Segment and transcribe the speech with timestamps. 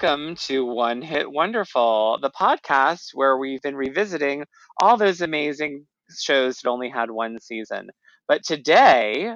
[0.00, 4.44] Welcome to One Hit Wonderful, the podcast where we've been revisiting
[4.80, 5.84] all those amazing
[6.18, 7.88] shows that only had one season.
[8.26, 9.34] But today,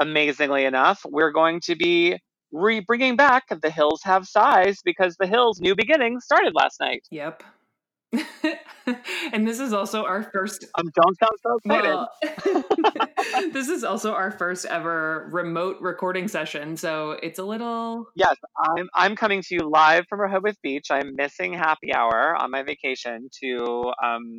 [0.00, 2.18] amazingly enough, we're going to be
[2.50, 7.06] re bringing back The Hills Have Size because The Hills New Beginnings started last night.
[7.12, 7.44] Yep.
[9.32, 10.66] and this is also our first.
[10.76, 12.64] Um, don't sound so excited.
[12.84, 18.06] Well, this is also our first ever remote recording session, so it's a little.
[18.16, 18.36] Yes,
[18.76, 20.86] I'm I'm coming to you live from Rehoboth Beach.
[20.90, 24.38] I'm missing happy hour on my vacation to um,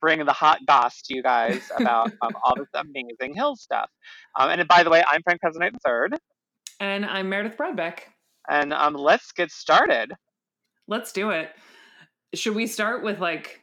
[0.00, 3.88] bring the hot goss to you guys about um, all this amazing hill stuff.
[4.38, 6.16] Um, and by the way, I'm Frank President Third,
[6.80, 8.00] And I'm Meredith Broadbeck.
[8.48, 10.12] and um, let's get started.
[10.86, 11.50] Let's do it.
[12.36, 13.62] Should we start with like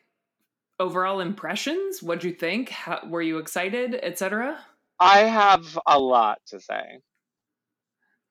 [0.79, 2.01] overall impressions?
[2.01, 2.69] What'd you think?
[2.69, 4.59] How, were you excited, etc.?
[4.99, 6.73] I have a lot to say.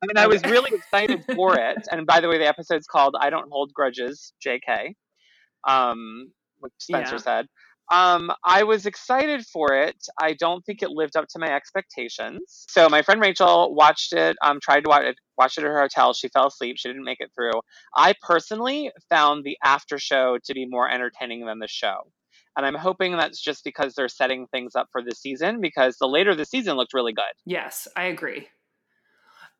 [0.02, 1.86] I mean, I was really excited for it.
[1.90, 4.94] And by the way, the episode's called "I Don't Hold Grudges." J.K.
[5.66, 7.20] Um, what Spencer Yeah.
[7.20, 7.46] said.
[7.92, 10.06] Um, I was excited for it.
[10.18, 12.64] I don't think it lived up to my expectations.
[12.70, 14.34] So my friend Rachel watched it.
[14.42, 15.16] Um, tried to watch it.
[15.36, 16.14] Watched it at her hotel.
[16.14, 16.76] She fell asleep.
[16.78, 17.60] She didn't make it through.
[17.94, 22.10] I personally found the after show to be more entertaining than the show.
[22.56, 26.08] And I'm hoping that's just because they're setting things up for the season because the
[26.08, 27.24] later the season looked really good.
[27.44, 28.48] Yes, I agree.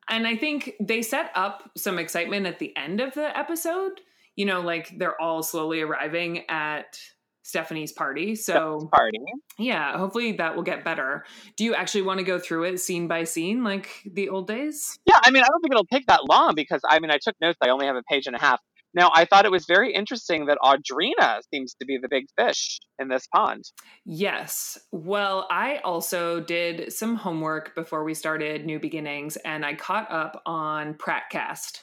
[0.09, 4.01] And I think they set up some excitement at the end of the episode.
[4.35, 6.99] You know, like they're all slowly arriving at
[7.43, 8.35] Stephanie's party.
[8.35, 9.19] So, Party.
[9.59, 11.25] yeah, hopefully that will get better.
[11.57, 14.97] Do you actually want to go through it scene by scene like the old days?
[15.05, 17.35] Yeah, I mean, I don't think it'll take that long because I mean, I took
[17.41, 17.59] notes.
[17.61, 18.59] I only have a page and a half.
[18.95, 22.79] Now, I thought it was very interesting that Audrina seems to be the big fish
[22.99, 23.63] in this pond.
[24.05, 24.77] Yes.
[24.91, 30.41] Well, I also did some homework before we started New Beginnings and I caught up
[30.45, 31.81] on Prattcast.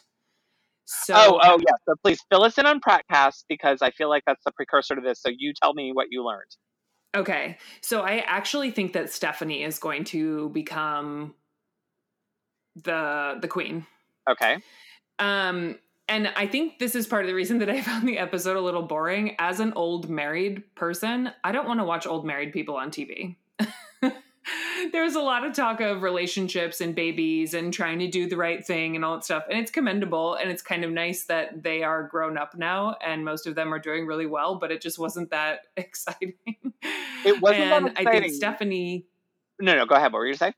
[0.91, 1.75] So, oh, oh, yeah.
[1.87, 5.01] So please fill us in on Prattcast because I feel like that's the precursor to
[5.01, 5.23] this.
[5.23, 6.57] So you tell me what you learned.
[7.15, 7.59] Okay.
[7.81, 11.35] So I actually think that Stephanie is going to become
[12.75, 13.87] the the queen.
[14.29, 14.59] Okay.
[15.21, 15.79] Um
[16.09, 18.61] and I think this is part of the reason that I found the episode a
[18.61, 19.37] little boring.
[19.39, 23.37] As an old married person, I don't want to watch old married people on TV.
[24.93, 28.65] There's a lot of talk of relationships and babies and trying to do the right
[28.65, 29.45] thing and all that stuff.
[29.51, 33.25] And it's commendable and it's kind of nice that they are grown up now and
[33.25, 36.35] most of them are doing really well, but it just wasn't that exciting.
[37.25, 39.07] It wasn't that and I think Stephanie
[39.61, 40.13] No, no, go ahead.
[40.13, 40.55] What were you saying?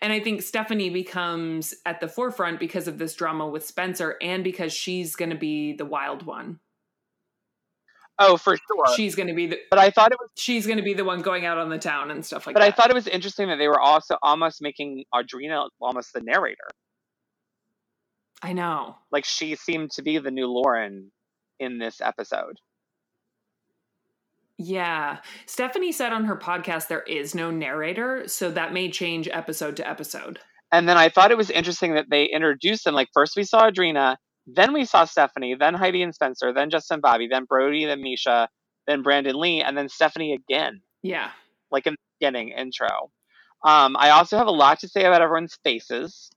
[0.00, 4.44] and I think Stephanie becomes at the forefront because of this drama with Spencer and
[4.44, 6.58] because she's going to be the wild one.
[8.22, 8.96] Oh, for sure.
[8.96, 10.30] She's going to be the but I thought it was.
[10.36, 12.60] she's going to be the one going out on the town and stuff like But
[12.60, 12.66] that.
[12.66, 16.20] But I thought it was interesting that they were also almost making Audrina almost the
[16.20, 16.68] narrator.
[18.42, 18.96] I know.
[19.10, 21.10] Like she seemed to be the new Lauren
[21.58, 22.58] in this episode.
[24.58, 25.18] Yeah.
[25.46, 29.88] Stephanie said on her podcast there is no narrator, so that may change episode to
[29.88, 30.38] episode.
[30.70, 32.94] And then I thought it was interesting that they introduced them.
[32.94, 34.16] Like first we saw Audrina,
[34.54, 38.48] then we saw Stephanie, then Heidi and Spencer, then Justin Bobby, then Brody, then Mischa,
[38.86, 41.30] then Brandon Lee, and then Stephanie again, Yeah.
[41.70, 43.10] like in the beginning intro.
[43.64, 46.30] Um, I also have a lot to say about everyone's faces.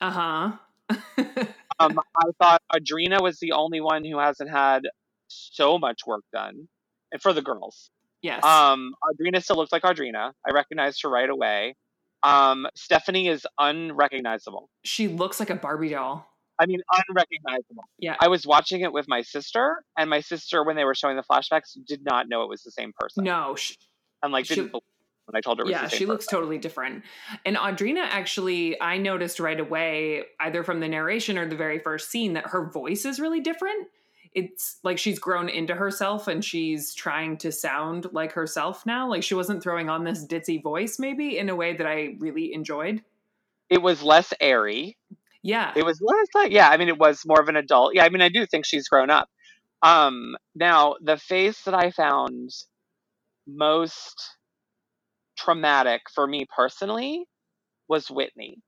[0.00, 0.52] Uh-huh.
[1.78, 4.82] Um, I thought Audrina was the only one who hasn't had
[5.28, 6.68] so much work done,
[7.10, 7.90] and for the girls.
[8.20, 8.44] yes.
[8.44, 10.32] Um, Audrina still looks like Audrina.
[10.46, 11.76] I recognized her right away.
[12.22, 14.68] Um, Stephanie is unrecognizable.
[14.84, 16.29] she looks like a Barbie doll.
[16.60, 17.84] I mean, unrecognizable.
[17.98, 18.16] Yeah.
[18.20, 21.22] I was watching it with my sister, and my sister, when they were showing the
[21.22, 23.24] flashbacks, did not know it was the same person.
[23.24, 23.76] No, she,
[24.22, 24.82] and like didn't believe
[25.24, 26.38] when I told her yeah she looks person.
[26.38, 27.04] totally different
[27.44, 32.10] and audrina actually i noticed right away either from the narration or the very first
[32.10, 33.86] scene that her voice is really different
[34.34, 39.22] it's like she's grown into herself and she's trying to sound like herself now like
[39.22, 43.00] she wasn't throwing on this ditzy voice maybe in a way that i really enjoyed
[43.70, 44.98] It was less airy.
[45.42, 46.68] Yeah It was less like yeah.
[46.68, 47.94] I mean, it was more of an adult.
[47.94, 49.28] Yeah, I mean, I do think she's grown up.
[49.82, 52.50] Um, now the face that I found
[53.46, 54.14] most
[55.38, 57.24] traumatic for me personally
[57.88, 58.58] was Whitney.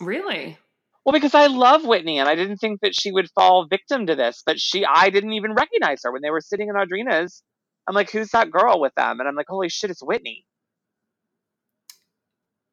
[0.00, 0.58] really
[1.04, 4.16] Well, because I love Whitney and I didn't think that she would fall victim to
[4.16, 7.42] this, but she I didn't even recognize her when they were sitting in Audrina's.
[7.88, 9.20] I'm like, who's that girl with them?
[9.20, 10.44] And I'm like, holy shit, it's Whitney.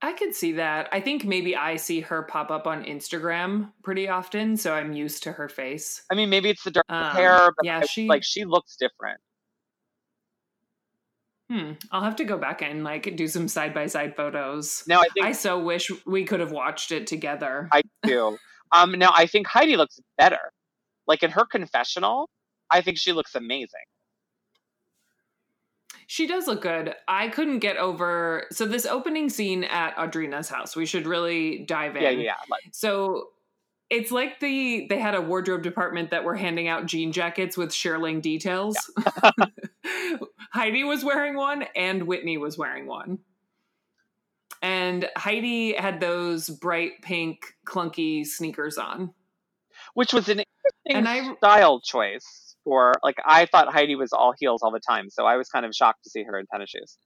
[0.06, 4.08] I could see that i think maybe i see her pop up on instagram pretty
[4.08, 7.52] often so i'm used to her face I mean, maybe it's the dark Um, hair,
[7.58, 9.20] but yeah, I- she- like she looks different.
[11.50, 15.02] hmm i'll have to go back and like do some side by side photos Now
[15.02, 17.70] I think I so wish we could have watched it together.
[17.72, 18.38] I do.
[18.72, 20.40] Um, now I think Heidi looks better.
[21.08, 22.30] Like in her confessional,
[22.72, 23.86] I think she looks amazing.
[26.08, 26.94] She does look good.
[27.08, 30.76] I couldn't get over so this opening scene at Audrina's house.
[30.76, 32.04] We should really dive in.
[32.04, 32.22] Yeah, yeah.
[32.24, 32.34] yeah.
[32.50, 33.30] Like, So
[33.90, 37.70] it's like the they had a wardrobe department that were handing out jean jackets with
[37.72, 38.76] shearling details.
[40.52, 43.20] Heidi was wearing one and Whitney was wearing one.
[44.62, 49.14] And Heidi had those bright pink clunky sneakers on.
[49.94, 54.34] which was an interesting And I- style choice for like I thought Heidi was all
[54.38, 56.72] heels all the time, so I was kind of shocked to see her in tennis
[56.72, 56.98] shoes.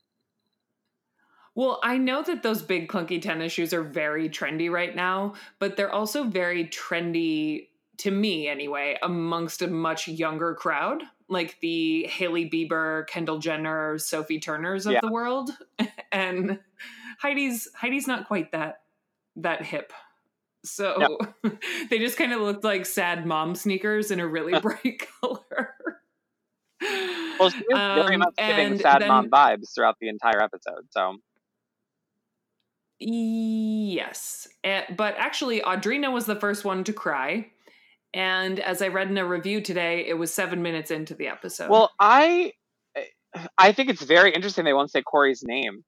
[1.55, 5.75] Well, I know that those big clunky tennis shoes are very trendy right now, but
[5.75, 7.67] they're also very trendy
[7.97, 14.39] to me anyway, amongst a much younger crowd, like the Hailey Bieber, Kendall Jenner, Sophie
[14.39, 15.01] Turners of Yeah.
[15.01, 15.51] the world.
[16.13, 16.59] and
[17.21, 18.83] Heidi's Heidi's not quite that
[19.35, 19.91] that hip.
[20.65, 21.17] So
[21.89, 25.75] they just kind of looked like sad mom sneakers in a really bright color.
[27.39, 30.85] Well, she was very Um, much giving sad then- mom vibes throughout the entire episode.
[30.91, 31.17] So
[32.99, 34.47] Yes.
[34.63, 37.47] Eh, but actually, Audrina was the first one to cry.
[38.13, 41.69] And as I read in a review today, it was seven minutes into the episode.
[41.69, 42.53] Well, I
[43.57, 45.83] I think it's very interesting they won't say Corey's name.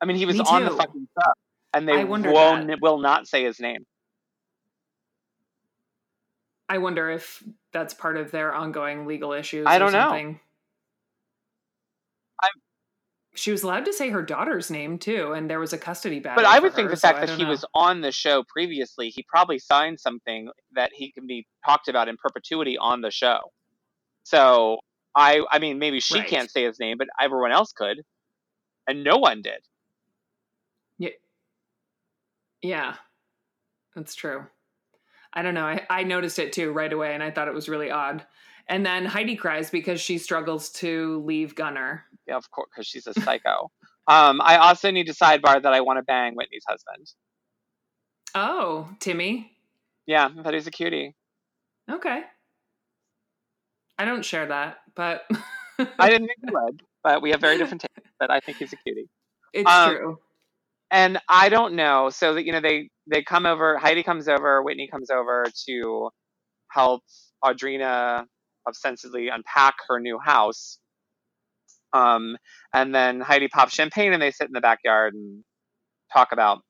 [0.00, 1.34] I mean, he was Me on the fucking stuff,
[1.74, 2.22] and they won't
[2.68, 2.80] that.
[2.80, 3.84] will not say his name.
[6.68, 7.42] I wonder if
[7.72, 9.66] that's part of their ongoing legal issues.
[9.66, 10.10] I don't know.
[10.10, 10.40] I'm-
[13.34, 16.42] She was allowed to say her daughter's name too, and there was a custody battle.
[16.42, 17.50] But I would think her, the fact I that he know.
[17.50, 22.08] was on the show previously, he probably signed something that he can be talked about
[22.08, 23.40] in perpetuity on the show.
[24.24, 24.80] So
[25.14, 26.28] I, I mean, maybe she Right.
[26.28, 28.02] can't say his name, but everyone else could,
[28.86, 29.66] and no one did.
[32.62, 32.94] Yeah,
[33.94, 34.46] that's true.
[35.32, 35.64] I don't know.
[35.64, 38.24] I, I noticed it too right away, and I thought it was really odd.
[38.68, 42.04] And then Heidi cries because she struggles to leave Gunner.
[42.26, 43.70] Yeah, of course, because she's a psycho.
[44.06, 47.12] um, I also need to sidebar that I want to bang Whitney's husband.
[48.34, 49.52] Oh, Timmy.
[50.06, 51.14] Yeah, I thought he was a cutie.
[51.90, 52.22] Okay.
[53.98, 55.22] I don't share that, but
[55.98, 58.10] I didn't think you would, but we have very different tastes.
[58.18, 59.08] But I think he's a cutie.
[59.52, 60.18] it's um, true.
[60.92, 62.10] And I don't know.
[62.10, 63.78] So that you know, they they come over.
[63.78, 64.62] Heidi comes over.
[64.62, 66.10] Whitney comes over to
[66.70, 67.02] help
[67.44, 68.26] Audrina
[68.68, 70.78] ostensibly unpack her new house.
[71.92, 72.36] Um,
[72.74, 75.44] and then Heidi pops champagne, and they sit in the backyard and
[76.12, 76.60] talk about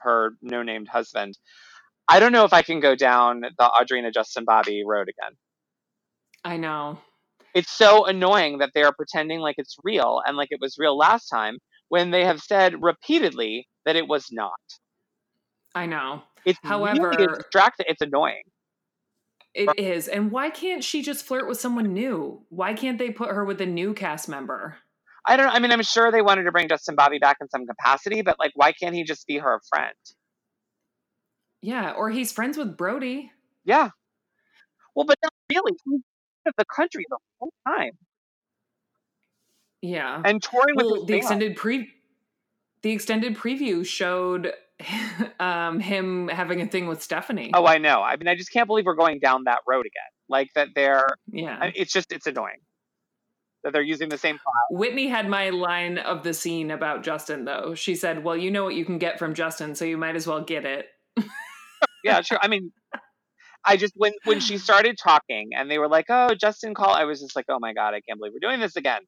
[0.00, 1.38] her no-named husband.
[2.08, 5.36] I don't know if I can go down the Audrina Justin Bobby road again.
[6.44, 6.98] I know.
[7.54, 10.96] It's so annoying that they are pretending like it's real and like it was real
[10.96, 11.58] last time
[11.88, 14.52] when they have said repeatedly that it was not.
[15.74, 16.22] I know.
[16.44, 17.86] It's However- really distracting.
[17.88, 18.42] It's annoying.
[19.54, 20.06] It is.
[20.06, 22.42] And why can't she just flirt with someone new?
[22.50, 24.76] Why can't they put her with a new cast member?
[25.24, 25.48] I don't.
[25.48, 28.38] I mean, I'm sure they wanted to bring Justin Bobby back in some capacity, but
[28.38, 29.94] like, why can't he just be her friend?
[31.62, 33.32] Yeah, or he's friends with Brody.
[33.64, 33.90] Yeah.
[34.94, 35.72] Well, but not really.
[35.84, 36.00] He's
[36.46, 37.92] out of the country the whole time
[39.82, 40.20] Yeah.
[40.24, 41.18] and touring with well, his the band.
[41.22, 41.88] extended pre
[42.82, 44.52] the extended preview showed
[45.40, 47.50] um him having a thing with Stephanie.
[47.54, 48.02] Oh, I know.
[48.02, 50.10] I mean, I just can't believe we're going down that road again.
[50.28, 51.06] Like that, they're.
[51.28, 51.56] yeah.
[51.60, 52.12] I- It's just.
[52.12, 52.58] It's annoying
[53.64, 54.38] that they're using the same.
[54.70, 57.74] Whitney had my line of the scene about Justin though.
[57.74, 60.26] She said, "Well, you know what you can get from Justin, so you might as
[60.26, 60.86] well get it."
[62.04, 62.38] yeah, sure.
[62.40, 62.72] I mean,
[63.64, 67.04] I just when when she started talking and they were like, "Oh, Justin call," I
[67.04, 69.00] was just like, "Oh my god, I can't believe we're doing this again."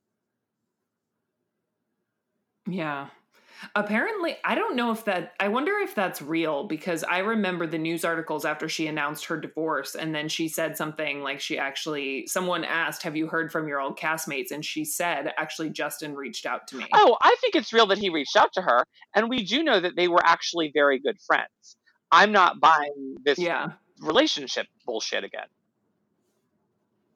[2.68, 3.08] Yeah.
[3.74, 7.78] Apparently, I don't know if that, I wonder if that's real because I remember the
[7.78, 9.96] news articles after she announced her divorce.
[9.96, 13.80] And then she said something like she actually, someone asked, Have you heard from your
[13.80, 14.52] old castmates?
[14.52, 16.86] And she said, Actually, Justin reached out to me.
[16.94, 18.84] Oh, I think it's real that he reached out to her,
[19.14, 21.76] and we do know that they were actually very good friends.
[22.12, 23.72] I'm not buying this Yeah.
[24.00, 25.46] relationship bullshit again.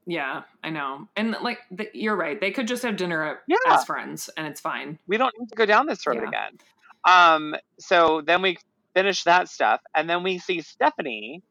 [0.07, 1.09] Yeah, I know.
[1.17, 2.41] And like, the, you're right.
[2.41, 3.57] They could just have dinner Yeah.
[3.69, 4.99] as friends and it's fine.
[5.07, 6.29] We don't need to go down this road Yeah.
[6.29, 6.59] again.
[7.05, 8.59] Um, so then we
[8.95, 11.43] finish that stuff, and then we see Stephanie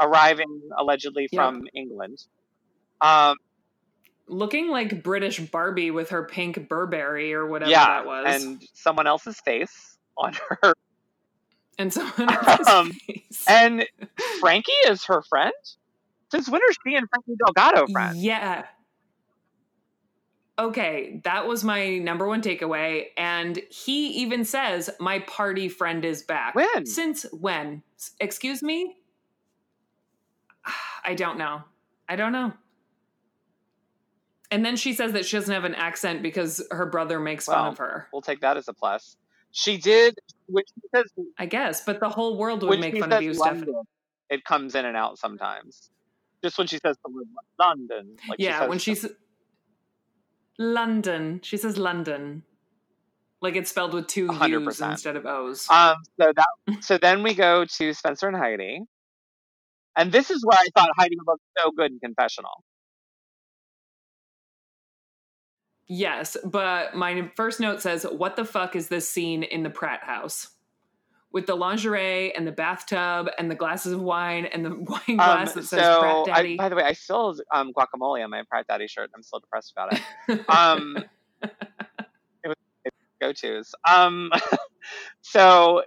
[0.00, 1.40] arriving allegedly Yeah.
[1.50, 2.18] from England.
[3.00, 3.36] Um,
[4.26, 8.24] Looking like British Barbie with her pink Burberry or whatever yeah, that was.
[8.42, 10.72] and someone else's face on her,
[11.78, 13.44] and someone else's Um, face.
[13.46, 13.86] and
[14.40, 15.52] Frankie is her friend.
[16.34, 18.16] Since when are she and Frankie Delgado friends?
[18.16, 18.64] Yeah.
[20.58, 23.06] Okay, that was my number one takeaway.
[23.16, 26.56] And he even says, My party friend is back.
[26.56, 26.86] When?
[26.86, 27.82] Since when?
[28.18, 28.96] Excuse me?
[31.04, 31.62] I don't know.
[32.08, 32.52] I don't know.
[34.50, 37.68] And then she says that she doesn't have an accent because her brother makes fun
[37.68, 38.08] of her.
[38.12, 39.16] We'll take that as a plus.
[39.52, 41.04] She did, which she says,
[41.38, 43.82] I guess, but the whole world would make fun of you, London, Stephanie.
[44.30, 45.90] it comes in and out sometimes.
[46.44, 47.24] Just when she says the word
[47.58, 48.16] London.
[48.28, 49.06] Like yeah, says when she's
[50.58, 52.42] London, she says London.
[53.40, 54.90] Like it's spelled with two U's 100%.
[54.90, 55.66] instead of O's.
[55.70, 56.46] Um, so that
[56.82, 58.82] so then we go to Spencer and Heidi,
[59.96, 62.62] and this is where I thought Heidi looked so good in confessional.
[65.86, 70.04] Yes, but my first note says, "What the fuck is this scene in the Pratt
[70.04, 70.53] house?"
[71.34, 75.48] With the lingerie and the bathtub and the glasses of wine and the wine glass
[75.48, 78.30] Um, that says Pratt so I, by the way, I still have um, guacamole on
[78.30, 79.10] my Pratt Daddy shirt.
[79.14, 80.00] I'm still depressed about it.
[80.48, 80.96] Um,
[81.42, 82.56] it was
[83.20, 83.74] go tos.
[83.86, 84.30] Um,
[85.22, 85.82] so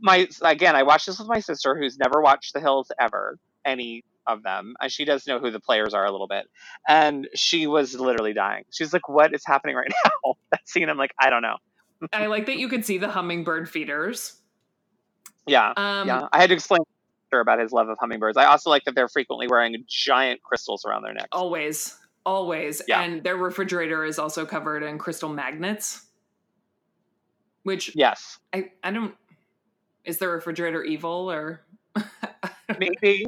[0.00, 4.04] my again, I watched this with my sister, who's never watched The Hills ever, any
[4.26, 6.46] of them, and she does know who the players are a little bit,
[6.88, 8.64] and she was literally dying.
[8.70, 11.56] She's like, "What is happening right now?" that scene, I'm like, I don't know.
[12.12, 14.41] I like that you could see the hummingbird feeders.
[15.46, 16.28] Yeah, Um, yeah.
[16.32, 16.86] I had to explain to
[17.32, 18.36] her about his love of hummingbirds.
[18.36, 21.28] I also like that they're frequently wearing giant crystals around their necks.
[21.32, 22.82] Always, always.
[22.86, 23.02] Yeah.
[23.02, 26.02] And their refrigerator is also covered in crystal magnets.
[27.64, 29.14] Which Yes, I, I don't.
[30.04, 31.60] Is the refrigerator evil or?
[32.78, 33.24] maybe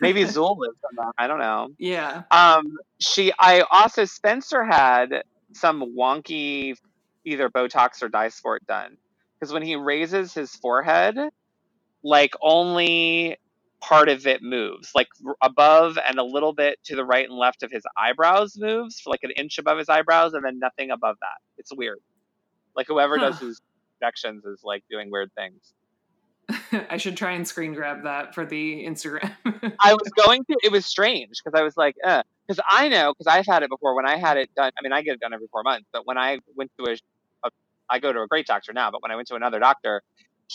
[0.00, 1.12] maybe Zuul lives on that.
[1.16, 1.68] I don't know.
[1.78, 2.24] yeah.
[2.30, 3.32] Um, she.
[3.38, 6.76] I also Spencer had some wonky
[7.24, 8.98] either Botox or Dysport done
[9.38, 11.16] because when he raises his forehead,
[12.02, 13.36] like only
[13.80, 15.08] part of it moves, like
[15.42, 19.10] above and a little bit to the right and left of his eyebrows moves for
[19.10, 21.38] like an inch above his eyebrows, and then nothing above that.
[21.58, 21.98] It's weird.
[22.76, 23.46] Like whoever does Huh.
[23.46, 23.60] his
[23.98, 25.74] projections is like doing weird things.
[26.90, 29.32] I should try and screen grab that for the Instagram.
[29.80, 30.56] I was going to.
[30.62, 33.70] It was strange because I was like, uh, because I know because I've had it
[33.70, 33.94] before.
[33.94, 35.86] When I had it done, I mean, I get it done every four months.
[35.92, 36.96] But when I went to a,
[37.46, 37.50] a,
[37.88, 38.90] I go to a great doctor now.
[38.90, 40.02] But when I went to another doctor,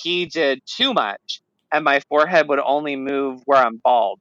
[0.01, 4.20] he did too much, and my forehead would only move where I'm bald.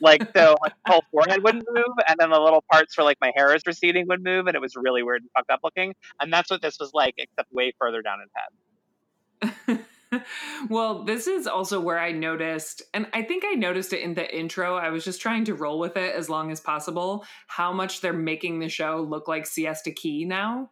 [0.00, 3.18] like so, like the whole forehead wouldn't move, and then the little parts where like
[3.20, 5.94] my hair is receding would move, and it was really weird and fucked up looking.
[6.20, 9.84] And that's what this was like, except way further down his head.
[10.68, 14.36] well, this is also where I noticed, and I think I noticed it in the
[14.36, 14.76] intro.
[14.76, 18.12] I was just trying to roll with it as long as possible, how much they're
[18.12, 20.70] making the show look like Siesta Key now.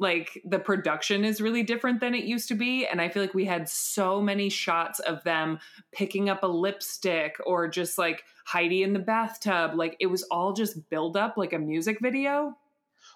[0.00, 2.86] Like the production is really different than it used to be.
[2.86, 5.58] And I feel like we had so many shots of them
[5.92, 9.74] picking up a lipstick or just like Heidi in the bathtub.
[9.74, 12.56] Like it was all just build up like a music video.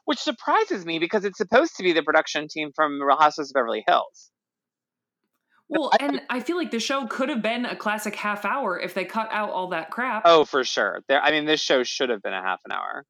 [0.05, 3.55] Which surprises me because it's supposed to be the production team from Real Housewives of
[3.55, 4.31] Beverly Hills.
[5.69, 8.79] Well, I- and I feel like the show could have been a classic half hour
[8.79, 10.23] if they cut out all that crap.
[10.27, 11.03] Oh, for sure.
[11.09, 11.23] There.
[11.23, 13.07] I mean, this show should have been a half an hour.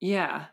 [0.00, 0.46] Yeah.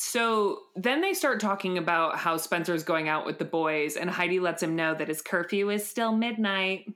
[0.00, 4.38] So then they start talking about how Spencer's going out with the boys, and Heidi
[4.38, 6.86] lets him know that his curfew is still midnight.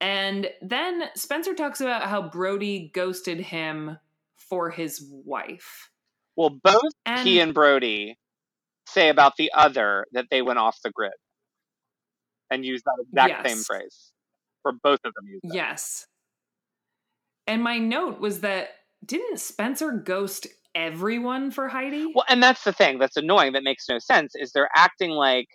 [0.00, 3.98] And then Spencer talks about how Brody ghosted him
[4.36, 5.90] for his wife.
[6.36, 8.16] Well, both And he and Brody
[8.86, 11.10] say about the other that they went off the grid,
[12.52, 14.12] and use that exact same phrase
[14.62, 15.40] for both of them.
[15.42, 16.06] Yes.
[17.48, 18.68] And my note was that
[19.04, 22.12] didn't Spencer ghost everyone for Heidi?
[22.14, 23.54] Well, and that's the thing that's annoying.
[23.54, 24.32] That makes no sense.
[24.34, 25.48] Is they're acting like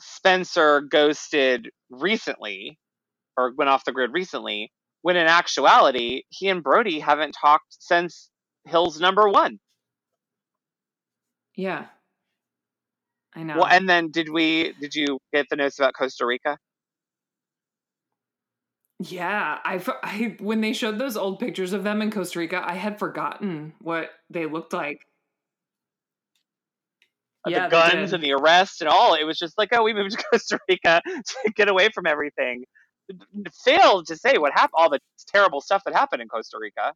[0.00, 2.78] Spencer ghosted recently,
[3.36, 8.30] or went off the grid recently, when in actuality he and Brody haven't talked since
[8.66, 9.58] Hills number one.
[11.54, 11.86] Yeah.
[13.36, 13.56] I know.
[13.56, 14.72] Well, and then did we?
[14.80, 16.56] Did you get the notes about Costa Rica?
[19.10, 22.62] Yeah, I, f- I when they showed those old pictures of them in Costa Rica,
[22.64, 25.00] I had forgotten what they looked like.
[27.46, 29.14] Yeah, the guns and the arrest and all.
[29.14, 32.64] It was just like, oh, we moved to Costa Rica to get away from everything.
[33.64, 36.94] Failed to say what happened, all the terrible stuff that happened in Costa Rica.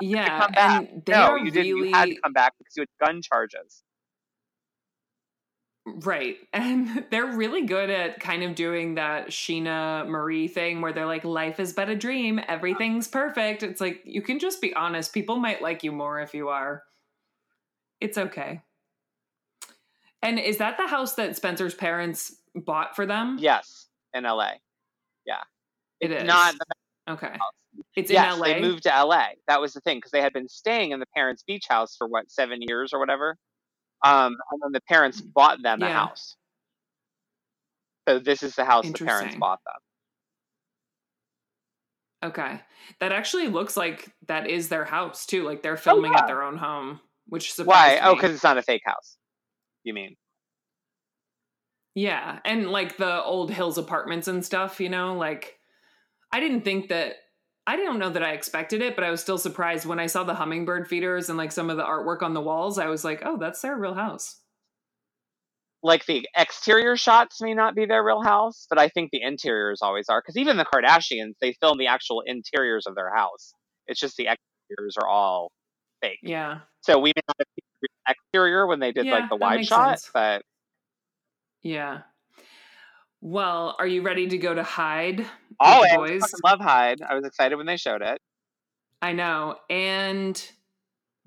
[0.00, 1.66] Yeah, and they no, are you didn't.
[1.66, 3.82] You had to come back because you had gun charges.
[5.86, 11.06] Right, and they're really good at kind of doing that Sheena Marie thing where they're
[11.06, 15.12] like, "Life is but a dream, everything's perfect." It's like you can just be honest.
[15.12, 16.82] People might like you more if you are.
[18.00, 18.62] It's okay.
[20.22, 23.38] And is that the house that Spencer's parents bought for them?
[23.40, 24.60] Yes, in L.A.
[25.26, 25.40] Yeah.
[26.00, 27.28] It is Not the Okay.
[27.28, 27.52] house.
[27.96, 28.46] It's yes, in LA.
[28.46, 29.28] they moved to LA.
[29.48, 32.06] That was the thing because they had been staying in the parents' beach house for
[32.06, 33.36] what seven years or whatever.
[34.04, 36.36] Um, and then the parents bought them a house.
[38.08, 42.30] So this is the house the parents bought them.
[42.30, 42.60] Okay.
[43.00, 45.44] That actually looks like that is their house too.
[45.44, 46.20] Like they're filming Oh, yeah.
[46.22, 48.08] at their own home, which surprised Why?
[48.08, 49.16] Oh, because it's not a fake house.
[49.84, 50.16] You mean?
[51.94, 55.58] Yeah, and like the old Hills apartments and stuff, you know, like
[56.32, 57.16] I didn't think that
[57.66, 60.24] I don't know that I expected it, but I was still surprised when I saw
[60.24, 62.78] the hummingbird feeders and like some of the artwork on the walls.
[62.78, 64.40] I was like, "Oh, that's their real house."
[65.84, 69.80] Like the exterior shots may not be their real house, but I think the interiors
[69.82, 70.20] always are.
[70.20, 73.52] Because even the Kardashians, they film the actual interiors of their house.
[73.88, 75.50] It's just the exteriors are all
[76.00, 76.20] fake.
[76.22, 76.60] Yeah.
[76.82, 79.66] So we may not have seen the exterior when they did Yeah, like the wide
[79.66, 80.10] shot, sense.
[80.14, 80.42] but
[81.62, 82.02] Yeah.
[83.22, 85.24] Well, are you ready to go to Hyde?
[85.60, 86.22] oh, the boys?
[86.44, 87.00] love Hyde.
[87.08, 88.18] I was excited when they showed it.
[89.00, 89.56] I know.
[89.70, 90.44] And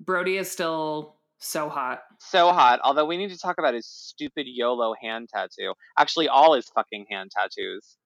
[0.00, 2.02] Brody is still so hot.
[2.20, 2.80] So hot.
[2.84, 5.72] Although we need to talk about his stupid YOLO hand tattoo.
[5.98, 7.96] Actually, all his fucking hand tattoos.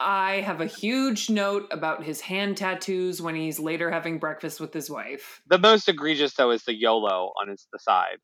[0.00, 4.72] I have a huge note about his hand tattoos when he's later having breakfast with
[4.74, 5.40] his wife.
[5.46, 8.18] The most egregious though is the YOLO on his the side.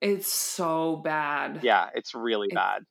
[0.00, 1.60] It's so bad.
[1.62, 2.82] Yeah, it's really It- bad.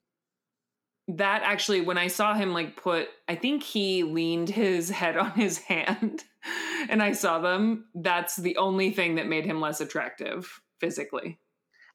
[1.07, 5.31] That actually, when I saw him like put, I think he leaned his head on
[5.31, 6.23] his hand
[6.89, 7.85] and I saw them.
[7.95, 11.39] That's the only thing that made him less attractive physically.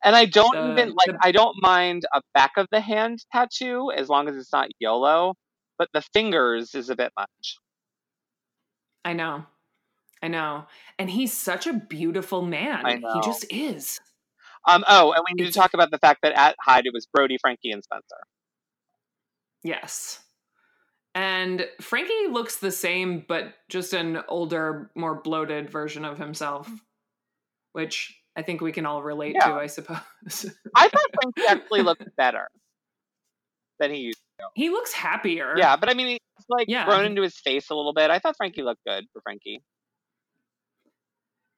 [0.04, 3.24] And I don't The- even like the- I don't mind a back of the hand
[3.32, 5.34] tattoo as long as it's not YOLO,
[5.78, 7.58] but the fingers is a bit much.
[9.04, 9.46] I know.
[10.22, 10.66] I know.
[10.98, 12.84] And he's such a beautiful man.
[12.84, 14.00] I He just is.
[14.68, 16.92] Um oh, and we need It's- to talk about the fact that at Hyde it
[16.92, 18.26] was Brody, Frankie, and Spencer.
[19.64, 20.20] Yes.
[21.14, 26.70] And Frankie looks the same, but just an older, more bloated version of himself,
[27.72, 29.48] which I think we can all relate Yeah.
[29.48, 29.98] to, I suppose.
[30.74, 32.48] I thought Frankie actually looked better
[33.78, 34.44] than he used to.
[34.54, 35.54] he looks happier.
[35.56, 36.84] Yeah, but I mean he's like Yeah.
[36.84, 38.10] grown into his face a little bit.
[38.10, 39.62] I thought Frankie looked good for Frankie.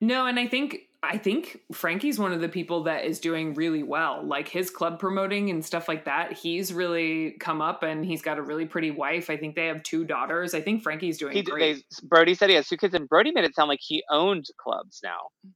[0.01, 3.85] No, and I think I think Frankie's one of the people that is doing really
[3.85, 4.23] well.
[4.25, 6.33] Like his club promoting and stuff like that.
[6.33, 9.31] He's really come up and he's got a really pretty wife.
[9.31, 10.55] I think they have two daughters.
[10.55, 11.77] I think Frankie's doing He great.
[11.77, 14.47] they, Brody said he has two kids, and Brody made it sound like he owned
[14.61, 15.53] clubs now,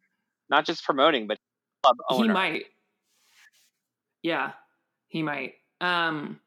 [0.49, 1.39] not just promoting, but
[1.83, 2.25] club owner.
[2.25, 2.65] He might.
[4.23, 4.53] Yeah,
[5.09, 5.55] he might.
[5.81, 6.39] Um,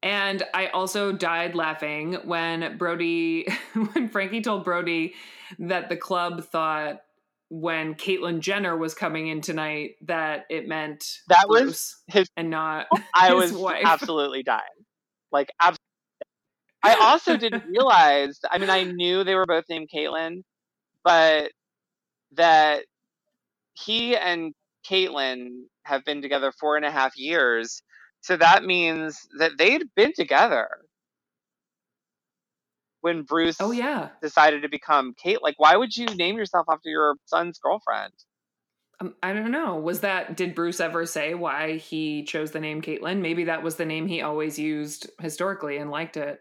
[0.00, 3.48] and I also died laughing when Brody,
[3.92, 5.14] when Frankie told Brody
[5.58, 7.00] that the club thought
[7.50, 12.86] when Caitlyn Jenner was coming in tonight that it meant That was his- and not
[13.14, 13.84] I was wife.
[13.86, 14.62] absolutely dying,
[15.32, 15.78] like absolutely.
[16.82, 18.38] I also didn't realize.
[18.50, 20.42] I mean, I knew they were both named Caitlyn,
[21.04, 21.50] but
[22.32, 22.84] that
[23.74, 24.52] he and
[24.88, 25.48] Caitlyn
[25.84, 27.82] have been together four and a half years.
[28.20, 30.68] So that means that they'd been together
[33.00, 34.10] when Bruce Oh yeah.
[34.22, 35.42] decided to become Kate.
[35.42, 38.12] Like, why would you name yourself after your son's girlfriend?
[39.00, 39.76] Um, I don't know.
[39.76, 43.20] Was that did Bruce ever say why he chose the name Caitlyn?
[43.20, 46.40] Maybe that was the name he always used historically and liked it.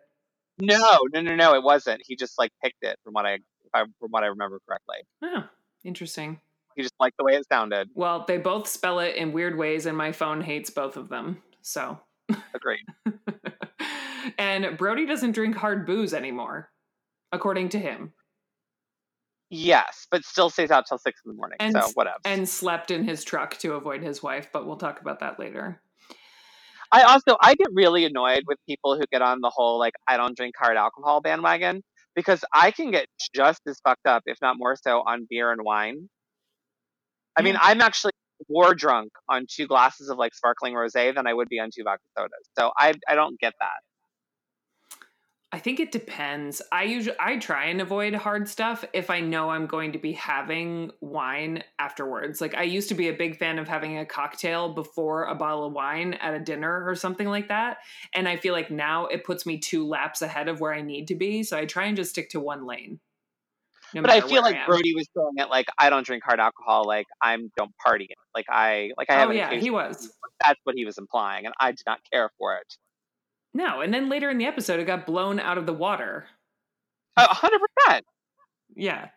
[0.60, 1.54] No, no, no, no.
[1.54, 2.02] It wasn't.
[2.04, 3.41] He just like picked it from what I, if
[3.76, 4.98] I from what I remember correctly.
[5.22, 5.43] Oh,
[5.84, 6.39] interesting.
[6.76, 7.89] He just liked the way it sounded.
[7.93, 11.41] Well, they both spell it in weird ways, and my phone hates both of them.
[11.62, 12.00] So,
[12.54, 12.86] Agreed.
[14.38, 16.70] and Brody doesn't drink hard booze anymore,
[17.32, 18.13] according to him,
[19.50, 21.58] Yes, but still stays out till six in the morning.
[21.62, 22.18] And so whatever.
[22.26, 24.50] and slept in his truck to avoid his wife.
[24.52, 25.82] But we'll talk about that later.
[26.92, 30.18] I also I get really annoyed with people who get on the whole like I
[30.18, 31.82] don't drink hard alcohol bandwagon
[32.16, 35.62] because I can get just as fucked up, if not more so, on beer and
[35.63, 36.10] wine.
[37.38, 38.13] I mean, I'm actually
[38.50, 41.84] more drunk on two glasses of like sparkling rosé than I would be on two
[41.84, 42.50] vodka sodas.
[42.58, 43.80] So I I don't get that.
[45.49, 46.62] I think it depends.
[46.73, 50.12] I usually I try and avoid hard stuff if I know I'm going to be
[50.12, 52.41] having wine afterwards.
[52.41, 55.65] Like I used to be a big fan of having a cocktail before a bottle
[55.65, 57.77] of wine at a dinner or something like that,
[58.13, 61.07] and I feel like now it puts me two laps ahead of where I need
[61.07, 62.99] to be, so I try and just stick to one lane.
[63.93, 64.65] no but I feel like am.
[64.67, 68.10] Brody was saying it like I don't drink hard alcohol, like I'm don't party.
[68.36, 70.12] Like I like I have Oh yeah, he was.
[70.45, 72.75] That's what he was implying, and I did not care for it.
[73.58, 76.26] No, and then later in the episode, it got blown out of the water.
[77.17, 78.06] A hundred percent.
[78.76, 79.10] Yeah.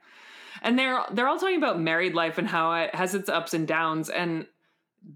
[0.62, 3.68] And they're they're all talking about married life and how it has its ups and
[3.68, 4.46] downs and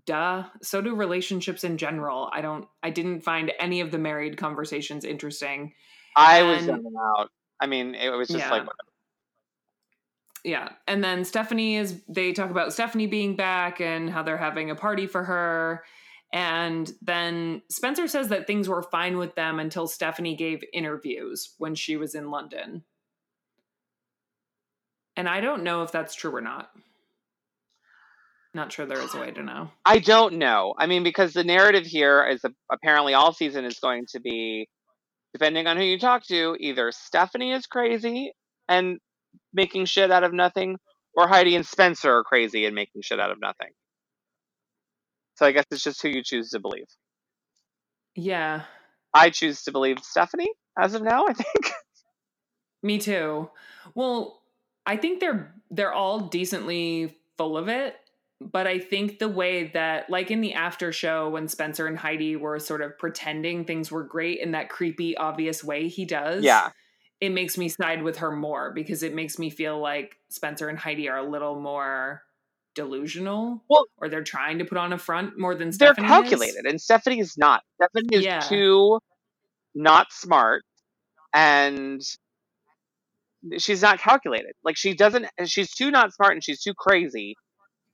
[0.06, 2.28] duh, so do relationships in general.
[2.32, 5.72] I don't I didn't find any of the married conversations interesting.
[6.14, 7.30] I was And- zoning out.
[7.60, 8.50] I mean, it was just Yeah.
[8.50, 8.76] like whatever.
[10.44, 10.68] Yeah.
[10.86, 14.74] And then Stephanie is, they talk about Stephanie being back and how they're having a
[14.74, 15.82] party for her.
[16.34, 21.76] And then Spencer says that things were fine with them until Stephanie gave interviews when
[21.76, 22.82] she was in London.
[25.16, 26.70] And I don't know if that's true or not.
[28.52, 29.70] Not sure there is a way to know.
[29.84, 30.74] I don't know.
[30.76, 34.68] I mean, because the narrative here is apparently all season is going to be,
[35.34, 38.32] depending on who you talk to, either Stephanie is crazy
[38.68, 38.98] and
[39.52, 40.78] making shit out of nothing,
[41.16, 43.70] or Heidi and Spencer are crazy and making shit out of nothing.
[45.34, 46.86] So I guess it's just who you choose to believe.
[48.14, 48.62] Yeah,
[49.12, 51.26] I choose to believe Stephanie as of now.
[51.26, 51.72] I think.
[52.82, 53.50] me too.
[53.94, 54.40] Well,
[54.86, 57.96] I think they're they're all decently full of it,
[58.40, 62.36] but I think the way that like in the after show when Spencer and Heidi
[62.36, 66.44] were sort of pretending things were great in that creepy obvious way he does.
[66.44, 66.70] Yeah.
[67.20, 70.78] It makes me side with her more because it makes me feel like Spencer and
[70.78, 72.22] Heidi are a little more
[72.74, 73.62] delusional.
[73.68, 76.10] Well- or they're trying to put on a front more than They're Stephanie is.
[76.10, 77.62] calculated, and Stephanie is not.
[77.76, 78.40] Stephanie is Yeah.
[78.40, 79.00] too
[79.74, 80.62] not smart,
[81.32, 82.00] and
[83.58, 84.52] she's not calculated.
[84.64, 85.26] Like she doesn't.
[85.46, 87.36] She's too not smart, and she's too crazy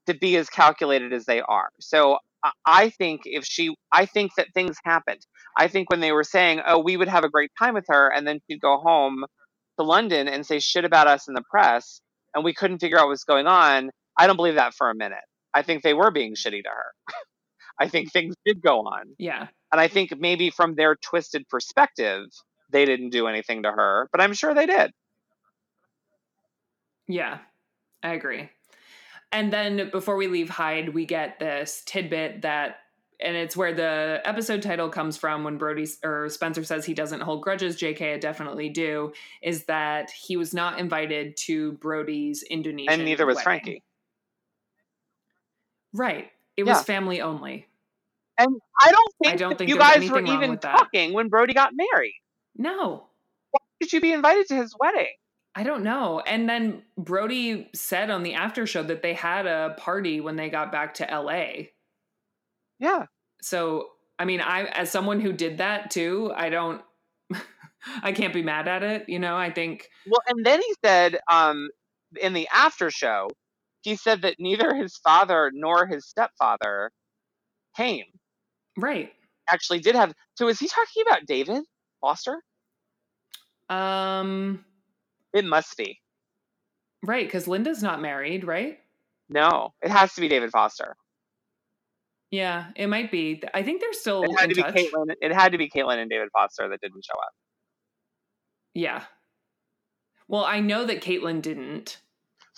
[0.07, 1.69] to be as calculated as they are.
[1.81, 2.19] So
[2.65, 5.21] I think if she, I think that things happened.
[5.59, 8.09] I think when they were saying, "Oh, we would have a great time with her,"
[8.09, 9.25] and then she'd go home
[9.79, 12.01] to London and say shit about us in the press,
[12.35, 13.91] and we couldn't figure out what's going on.
[14.21, 15.19] I don't believe that for a minute.
[15.55, 17.15] I think they were being shitty to her.
[17.81, 19.15] I think things did go on.
[19.19, 19.47] Yeah.
[19.73, 22.27] And I think maybe from their twisted perspective,
[22.71, 24.91] they didn't do anything to her, but I'm sure they did.
[27.09, 27.39] Yeah,
[28.03, 28.51] I agree.
[29.33, 32.77] And then before we leave Hyde, we get this tidbit that,
[33.23, 37.21] and it's where the episode title comes from when Brody or Spencer says he doesn't
[37.21, 37.77] hold grudges.
[37.77, 39.13] JK, I definitely do.
[39.43, 43.45] Is that he was not invited to Brody's Indonesian, and neither was wedding.
[43.45, 43.83] Frankie.
[45.93, 46.31] Right.
[46.57, 46.83] It was Yeah.
[46.83, 47.67] family only.
[48.39, 48.49] And
[48.81, 52.15] I don't think, I don't think you guys were even talking when Brody got married.
[52.57, 53.09] No,
[53.51, 55.09] Why did you be invited to his wedding?
[55.55, 56.21] I don't know.
[56.21, 60.49] And then Brody said on the after show that they had a party when they
[60.49, 61.69] got back to LA.
[62.79, 63.07] Yeah.
[63.43, 66.83] So, I mean, I as someone who did that too, I don't
[68.03, 69.37] I can't be mad at it, you know?
[69.37, 71.69] I think Well, and then he said um,
[72.21, 73.29] in the after show,
[73.83, 76.91] he said that neither his father nor his stepfather
[77.77, 78.05] came.
[78.77, 79.13] right.
[79.53, 80.13] Actually, did have.
[80.37, 81.65] So, is he talking about David
[82.01, 82.41] Foster?
[83.69, 84.65] Um
[85.33, 86.01] It must be.
[87.03, 88.79] right, cuz Linda's not married, right?
[89.29, 90.97] No, it has to be David Foster.
[92.31, 93.43] Yeah, it might be.
[93.55, 94.75] I think they're still It had in to be touch.
[94.75, 95.15] Caitlyn.
[95.21, 97.33] It had to be Caitlyn and David Foster that didn't show up.
[98.75, 99.05] Yeah.
[100.29, 102.01] Well, I know that Caitlyn didn't.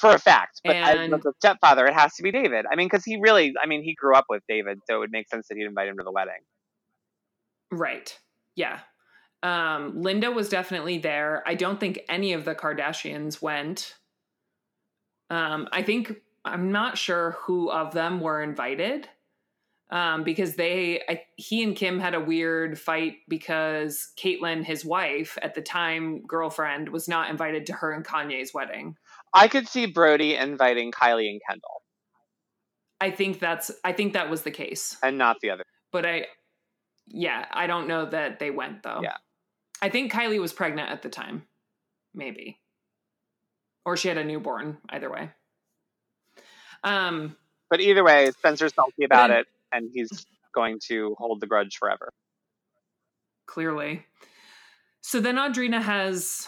[0.02, 0.60] For a fact.
[0.64, 2.66] But as And- with the stepfather, it has to be David.
[2.70, 5.12] I mean, because he really, I mean, he grew up with David, so it would
[5.12, 6.40] make sense that he'd invite him to the wedding.
[7.70, 8.18] Right.
[8.56, 8.80] Yeah.
[9.42, 11.42] Um, Linda was definitely there.
[11.46, 13.94] I don't think any of the Kardashians went.
[15.30, 19.08] Um, I think I'm not sure who of them were invited.
[19.90, 25.36] Um, because they, I, he and Kim had a weird fight because Caitlyn, his wife
[25.42, 28.96] at the time, girlfriend, was not invited to her and Kanye's wedding.
[29.34, 31.82] I could see Brody inviting Kylie and Kendall,
[33.00, 34.96] I think that's, I think that was the case.
[35.02, 35.64] and not the other.
[35.90, 36.26] but I,
[37.06, 39.00] yeah, I don't know that they went though.
[39.02, 39.16] Yeah.
[39.80, 41.42] I think Kylie was pregnant at the time,
[42.14, 42.60] maybe,
[43.84, 44.78] or she had a newborn.
[44.88, 45.30] Either way.
[46.84, 47.36] Um.
[47.70, 51.78] But either way, Spencer's salty about Then- it, and he's going to hold the grudge
[51.78, 52.12] forever.
[53.46, 54.04] Clearly.
[55.00, 56.46] So then Audrina has.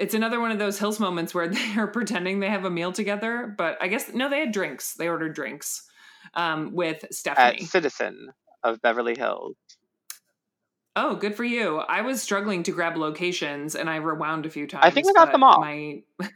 [0.00, 2.90] It's another one of those Hills moments where they are pretending they have a meal
[2.90, 4.94] together, but I guess no, they had drinks.
[4.94, 5.86] They ordered drinks
[6.34, 7.64] um, with At Stephanie.
[7.64, 8.30] Citizen
[8.64, 9.56] of Beverly Hills.
[10.96, 11.78] Oh, good for you.
[11.78, 14.84] I was struggling to grab locations and I rewound a few times.
[14.84, 15.60] I think I got them all.
[15.60, 16.02] My...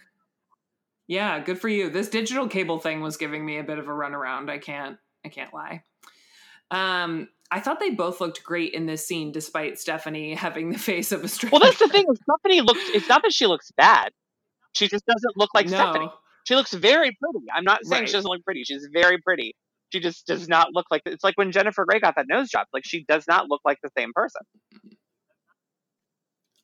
[1.08, 1.90] yeah, good for you.
[1.90, 4.50] This digital cable thing was giving me a bit of a runaround.
[4.50, 5.82] I can't I can't lie.
[6.70, 11.12] Um I thought they both looked great in this scene despite Stephanie having the face
[11.12, 11.52] of a stranger.
[11.52, 12.06] Well, that's the thing.
[12.22, 12.80] Stephanie looks.
[12.94, 14.10] It's not that she looks bad.
[14.72, 15.76] She just doesn't look like no.
[15.76, 16.10] Stephanie.
[16.44, 17.46] She looks very pretty.
[17.54, 18.08] I'm not saying Right.
[18.08, 18.64] she doesn't look pretty.
[18.64, 19.54] She's very pretty.
[19.92, 21.02] She just does not look like.
[21.06, 22.66] It's like when Jennifer Grey got that nose job.
[22.72, 24.42] Like she does not look like the same person.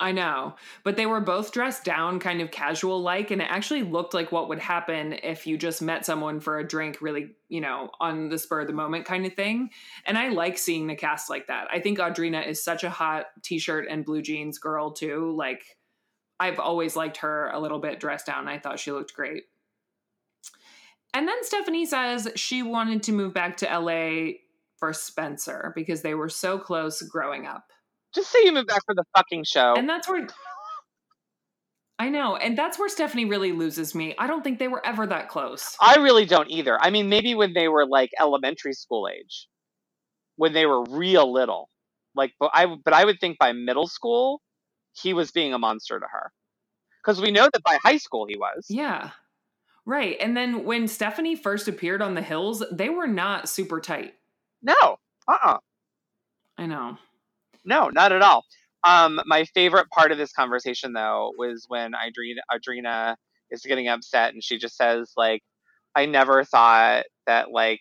[0.00, 0.54] I know.
[0.82, 4.32] But they were both dressed down kind of casual like and it actually looked like
[4.32, 8.30] what would happen if you just met someone for a drink really, you know, on
[8.30, 9.68] the spur of the moment kind of thing.
[10.06, 11.68] And I like seeing the cast like that.
[11.70, 15.34] I think Audrina is such a hot t-shirt and blue jeans girl too.
[15.36, 15.76] Like
[16.40, 18.48] I've always liked her a little bit dressed down.
[18.48, 19.44] I thought she looked great.
[21.12, 24.38] And then Stephanie says she wanted to move back to LA
[24.78, 27.70] for Spencer because they were so close growing up.
[28.14, 29.74] Just say you moved back for the fucking show.
[29.76, 30.26] And that's where
[31.98, 32.36] I know.
[32.36, 34.14] And that's where Stephanie really loses me.
[34.18, 35.76] I don't think they were ever that close.
[35.80, 36.78] I really don't either.
[36.80, 39.48] I mean, maybe when they were like elementary school age,
[40.36, 41.68] when they were real little.
[42.14, 44.40] Like, but I, but I would think by middle school,
[44.92, 46.32] he was being a monster to her.
[47.04, 48.66] Because we know that by high school he was.
[48.68, 49.10] Yeah.
[49.86, 50.16] Right.
[50.20, 54.14] And then when Stephanie first appeared on the hills, they were not super tight.
[54.62, 54.98] No.
[55.28, 55.58] Uh uh
[56.58, 56.98] I know.
[57.64, 58.44] No, not at all.
[58.82, 63.16] Um, my favorite part of this conversation, though, was when Audrina, Audrina
[63.50, 65.42] is getting upset and she just says, like,
[65.94, 67.80] I never thought that, like,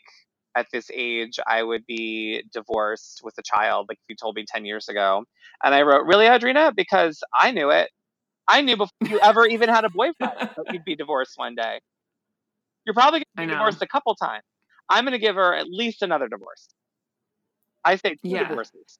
[0.56, 4.66] at this age I would be divorced with a child, like you told me 10
[4.66, 5.24] years ago.
[5.64, 6.76] And I wrote, Really, Audrina?
[6.76, 7.90] Because I knew it.
[8.48, 11.80] I knew before you ever even had a boyfriend that you'd be divorced one day.
[12.86, 14.44] You're probably going to be divorced a couple times.
[14.90, 16.68] I'm going to give her at least another divorce.
[17.86, 18.48] I say two yeah.
[18.48, 19.00] divorces.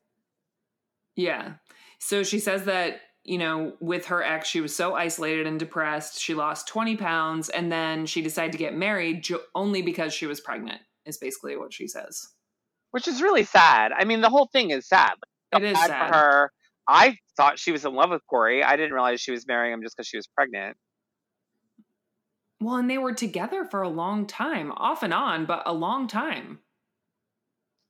[1.20, 1.54] Yeah.
[2.00, 6.22] So she says that, you know, with her ex, she was so isolated and depressed.
[6.22, 10.40] She lost 20 pounds and then she decided to get married only because she was
[10.40, 12.30] pregnant, is basically what she says.
[12.92, 13.92] Which is really sad.
[13.92, 15.12] I mean, the whole thing is sad.
[15.54, 16.08] Like, it is sad.
[16.10, 16.52] For her.
[16.88, 18.64] I thought she was in love with Corey.
[18.64, 20.78] I didn't realize she was marrying him just because she was pregnant.
[22.62, 26.08] Well, and they were together for a long time, off and on, but a long
[26.08, 26.60] time.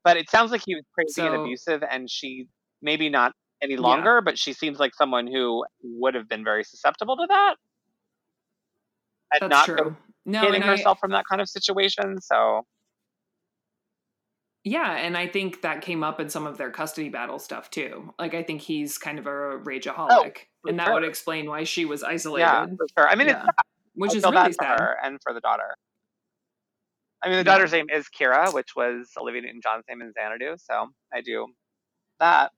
[0.03, 2.47] But it sounds like he was crazy so, and abusive, and she
[2.81, 4.21] maybe not any longer, yeah.
[4.23, 7.55] but she seems like someone who would have been very susceptible to that.
[9.33, 9.95] And That's not true.
[10.25, 12.21] No, getting herself I, from that kind of situation.
[12.21, 12.65] So
[14.63, 18.13] yeah, and I think that came up in some of their custody battle stuff too.
[18.19, 20.95] Like I think he's kind of a rageaholic, oh, and that sure.
[20.95, 22.45] would explain why she was isolated.
[22.45, 23.09] Yeah, for sure.
[23.09, 23.43] I mean, yeah.
[23.43, 23.57] it's
[23.95, 25.75] which I is really sad and for the daughter.
[27.21, 27.43] I mean, the yeah.
[27.43, 31.47] daughter's name is Kira, which was Olivia Newton-John's name in Xanadu, so I do
[32.19, 32.51] that.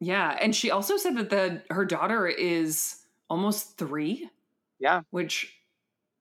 [0.00, 2.96] Yeah, and she also said that the her daughter is
[3.28, 4.30] almost three.
[4.78, 5.54] Yeah, which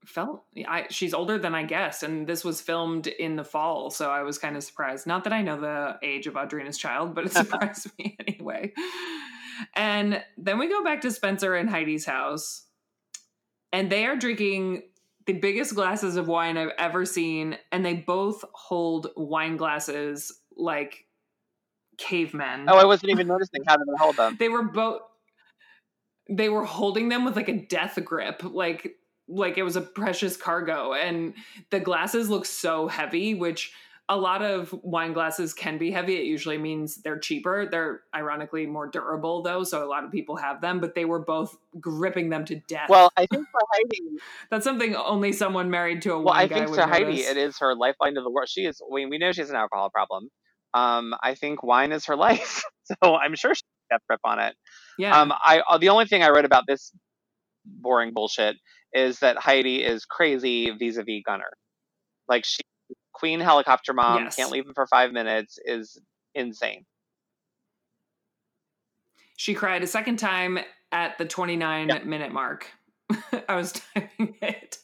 [0.06, 4.10] felt I she's older than I guessed, and this was filmed in the fall, so
[4.10, 5.08] I was kind of surprised.
[5.08, 8.74] Not that I know the age of Audrina's child, but it surprised me anyway.
[9.76, 12.66] And then we go back to Spencer and Heidi's house,
[13.72, 14.84] and they are drinking
[15.26, 21.06] the biggest glasses of wine I've ever seen, and they both hold wine glasses like
[22.00, 22.66] cavemen.
[22.68, 24.36] Oh, I wasn't even noticing how they hold them.
[24.40, 25.02] They were both
[26.30, 28.96] they were holding them with like a death grip, like
[29.28, 30.94] like it was a precious cargo.
[30.94, 31.34] And
[31.70, 33.72] the glasses look so heavy, which
[34.12, 36.16] a lot of wine glasses can be heavy.
[36.16, 37.68] It usually means they're cheaper.
[37.70, 41.20] They're ironically more durable though, so a lot of people have them, but they were
[41.20, 42.90] both gripping them to death.
[42.90, 44.18] Well, I think for Heidi
[44.50, 47.60] That's something only someone married to a well, wine I think for Heidi it is
[47.60, 48.50] her lifeline to the world.
[48.50, 50.30] She is we, we know she has an alcohol problem
[50.74, 52.64] um, I think wine is her life.
[52.86, 54.56] so I'm sure she got grip on it.
[54.98, 55.20] Yeah.
[55.20, 56.92] Um, I uh, the only thing I read about this
[57.66, 58.58] boring bullshit
[58.94, 61.52] is that Heidi is crazy vis-a-vis Gunner.
[62.28, 62.62] Like she,
[63.14, 64.36] Queen helicopter mom, yes.
[64.36, 66.00] can't leave him for five minutes, is
[66.34, 66.86] insane.
[69.38, 70.60] She cried a second time
[70.92, 72.00] at the 29 yeah.
[72.04, 72.68] minute mark.
[73.48, 74.78] I was typing it.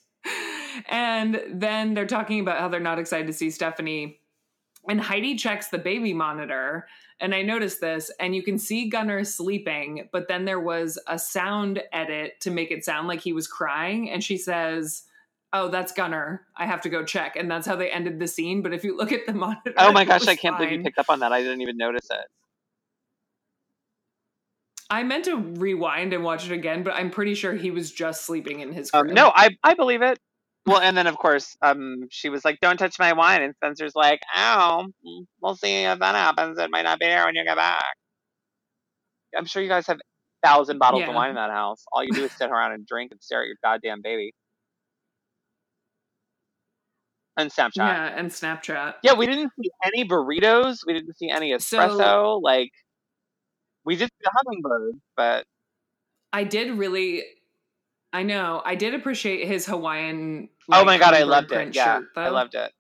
[0.87, 4.19] And then they're talking about how they're not excited to see Stephanie
[4.89, 6.87] and Heidi checks the baby monitor.
[7.19, 11.17] And I noticed this, and you can see Gunner sleeping, but then there was a
[11.17, 14.09] sound edit to make it sound like he was crying.
[14.09, 15.03] And she says,
[15.53, 16.45] Oh, that's Gunner.
[16.57, 17.37] I have to go check.
[17.37, 18.61] And that's how they ended the scene.
[18.61, 20.65] But if you look at the monitor, oh my gosh, I can't fine.
[20.65, 21.31] believe you picked up on that.
[21.31, 22.25] I didn't even notice it.
[24.89, 28.25] I meant to rewind and watch it again, but I'm pretty sure he was just
[28.25, 28.91] sleeping in his.
[28.93, 30.19] Um, no, I I believe it.
[30.65, 33.95] Well, and then of course, um, she was like, "Don't touch my wine," and Spencer's
[33.95, 34.87] like, "Oh,
[35.41, 36.57] we'll see if that happens.
[36.57, 37.95] It might not be there when you get back."
[39.37, 39.99] I'm sure you guys have
[40.43, 41.09] thousand bottles yeah.
[41.09, 41.83] of wine in that house.
[41.91, 44.33] All you do is sit around and drink and stare at your goddamn baby.
[47.37, 47.75] And Snapchat.
[47.75, 48.95] Yeah, and Snapchat.
[49.03, 50.79] Yeah, we didn't see any burritos.
[50.87, 51.97] We didn't see any espresso.
[51.97, 52.71] So, like,
[53.83, 55.45] we did see the hummingbird, but
[56.31, 57.23] I did really
[58.15, 58.61] I know.
[58.63, 60.47] I did appreciate his Hawaiian.
[60.69, 61.75] Like, oh my god, I loved it.
[61.75, 62.71] Yeah, shirt, I loved it.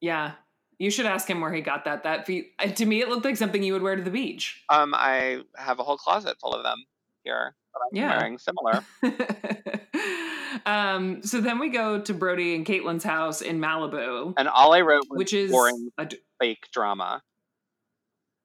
[0.00, 0.34] Yeah,
[0.78, 2.04] you should ask him where he got that.
[2.04, 2.30] That
[2.60, 4.62] uh, to me, it looked like something you would wear to the beach.
[4.68, 6.84] Um, I have a whole closet full of them
[7.24, 7.56] here.
[7.74, 8.16] I'm yeah.
[8.16, 8.84] wearing similar.
[10.64, 14.82] um, so then we go to Brody and Caitlin's house in Malibu, and all I
[14.82, 17.20] wrote which is boring a d- fake drama.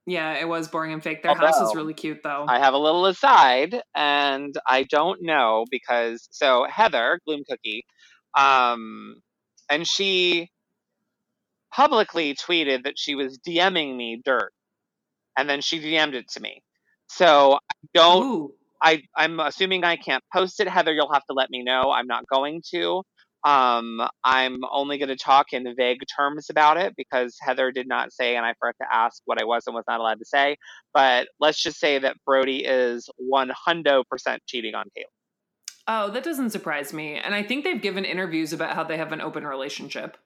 [0.10, 1.22] Yeah, it was boring and fake.
[1.22, 2.46] Their house is really cute though.
[2.48, 7.86] I have a little aside, and I don't know because so Heather Gloom Cookie,
[8.36, 9.22] um,
[9.70, 10.50] and she
[11.72, 14.52] publicly tweeted that she was DMing me dirt,
[15.38, 16.64] and then she DM'd it to me.
[17.08, 18.26] So I don't.
[18.26, 18.54] Ooh.
[18.82, 20.68] I I'm assuming I can't post it.
[20.68, 21.92] Heather, you'll have to let me know.
[21.92, 23.04] I'm not going to.
[23.44, 28.12] Um, I'm only going to talk in vague terms about it because Heather did not
[28.12, 30.58] say, and I forgot to ask what I was and was not allowed to say.
[30.94, 34.04] But let's just say that Brody is 100%
[34.46, 35.04] cheating on Caitlyn.
[35.88, 37.16] Oh, that doesn't surprise me.
[37.16, 40.18] And I think they've given interviews about how they have an open relationship.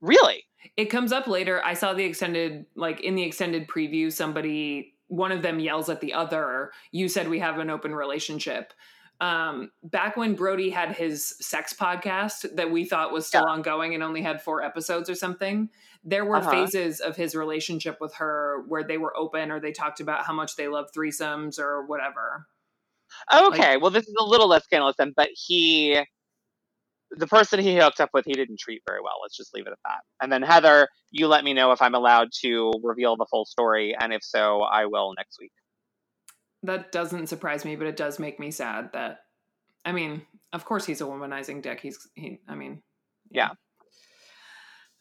[0.00, 0.44] Really?
[0.76, 1.60] It comes up later.
[1.64, 6.00] I saw the extended, like in the extended preview, somebody, one of them yells at
[6.00, 8.72] the other, You said we have an open relationship.
[9.20, 13.52] Um, back when Brody had his sex podcast that we thought was still Yeah.
[13.52, 15.70] ongoing and only had four episodes or something,
[16.02, 16.50] there were Uh-huh.
[16.50, 20.32] phases of his relationship with her where they were open or they talked about how
[20.32, 22.46] much they love threesomes or whatever.
[23.32, 23.76] Okay.
[23.76, 26.02] well, this is a little less scandalous then, but he,
[27.12, 29.14] the person he hooked up with, he didn't treat very well.
[29.22, 30.00] Let's just leave it at that.
[30.20, 33.94] And then Heather, you let me know if I'm allowed to reveal the full story,
[33.98, 35.52] and if so, I will next week.
[36.64, 39.20] That doesn't surprise me, but it does make me sad that
[39.84, 40.22] I mean,
[40.52, 41.80] of course he's a womanizing dick.
[41.80, 42.82] He's he I mean
[43.30, 43.50] Yeah.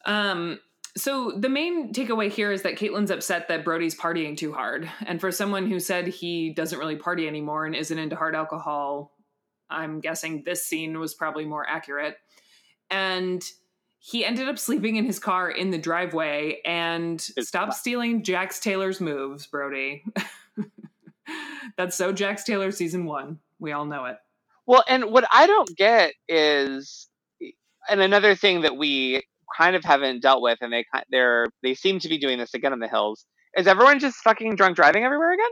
[0.05, 0.59] Um
[0.95, 4.87] so the main takeaway here is that Caitlyn's upset that Brody's partying too hard.
[5.07, 9.11] And for someone who said he doesn't really party anymore and isn't into hard alcohol,
[9.71, 12.17] I'm guessing this scene was probably more accurate.
[12.91, 13.43] And
[13.97, 19.01] he ended up sleeping in his car in the driveway and stop stealing Jax Taylor's
[19.01, 20.03] moves, Brody.
[21.77, 23.39] That's so Jax Taylor season one.
[23.59, 24.17] We all know it.
[24.65, 27.07] Well, and what I don't get is,
[27.89, 29.23] and another thing that we
[29.57, 32.73] kind of haven't dealt with, and they they're they seem to be doing this again
[32.73, 33.25] on the hills,
[33.57, 35.49] is everyone just fucking drunk driving everywhere again?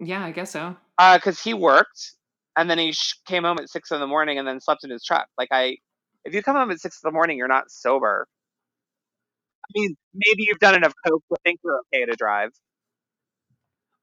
[0.00, 0.76] Yeah, I guess so.
[0.98, 2.14] Uh, because he worked,
[2.56, 4.90] and then he sh- came home at six in the morning, and then slept in
[4.90, 5.26] his truck.
[5.38, 5.76] Like I,
[6.24, 8.26] if you come home at six in the morning, you're not sober.
[9.64, 12.50] I mean, maybe you've done enough coke to think you're okay to drive.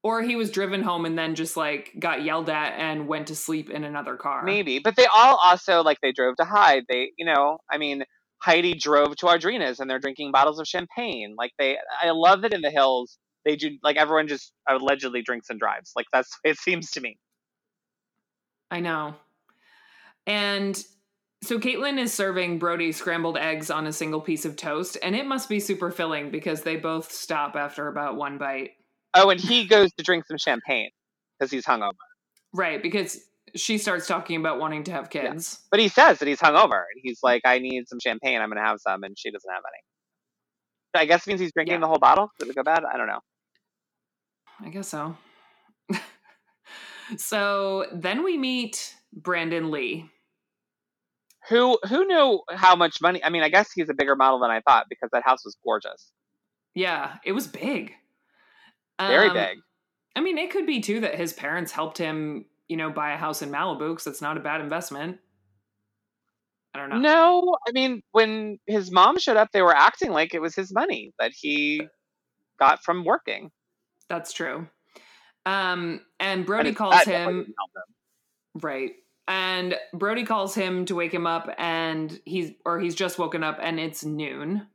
[0.02, 3.36] Or he was driven home and then just like got yelled at and went to
[3.36, 4.42] sleep in another car.
[4.42, 6.84] Maybe, but they all also like they drove to hide.
[6.88, 8.04] They, you know, I mean,
[8.38, 11.34] Heidi drove to Audrina's and they're drinking bottles of champagne.
[11.36, 13.76] Like they, I love that in the hills they do.
[13.82, 15.92] Like everyone just allegedly drinks and drives.
[15.94, 17.18] Like that's it seems to me.
[18.70, 19.14] I know.
[20.26, 20.82] And
[21.42, 25.26] so Caitlyn is serving Brody scrambled eggs on a single piece of toast, and it
[25.26, 28.72] must be super filling because they both stop after about one bite.
[29.14, 30.90] Oh, and he goes to drink some champagne
[31.38, 31.92] because he's hungover.
[32.52, 33.18] Right, because
[33.56, 35.60] she starts talking about wanting to have kids.
[35.70, 38.40] But he says that he's hungover and he's like, "I need some champagne.
[38.40, 39.62] I'm gonna have some," and she doesn't have
[40.94, 41.02] any.
[41.02, 41.80] I guess it means he's drinking Yeah.
[41.80, 42.30] the whole bottle.
[42.38, 42.84] Did it go bad?
[42.84, 43.20] I don't know.
[44.60, 45.16] I guess so.
[47.16, 50.08] so then we meet Brandon Lee.
[51.48, 53.22] Who who knew how much money?
[53.24, 55.56] I mean, I guess he's a bigger model than I thought because that house was
[55.64, 56.12] gorgeous,
[56.74, 57.94] Yeah, it was big.
[59.08, 59.58] Very Um, big.
[60.16, 63.16] I mean, it could be too that his parents helped him, you know, buy a
[63.16, 65.18] house in Malibu because it's not a bad investment.
[66.74, 66.98] I don't know.
[66.98, 70.72] No, I mean, when his mom showed up, they were acting like it was his
[70.72, 71.82] money that he
[72.58, 73.50] got from working.
[74.08, 74.68] That's true.
[75.46, 78.60] Um, and Brody calls dad definitely him didn't help him.
[78.62, 78.92] right,
[79.26, 83.58] and Brody calls him to wake him up, and he's or he's just woken up,
[83.60, 84.66] and it's noon.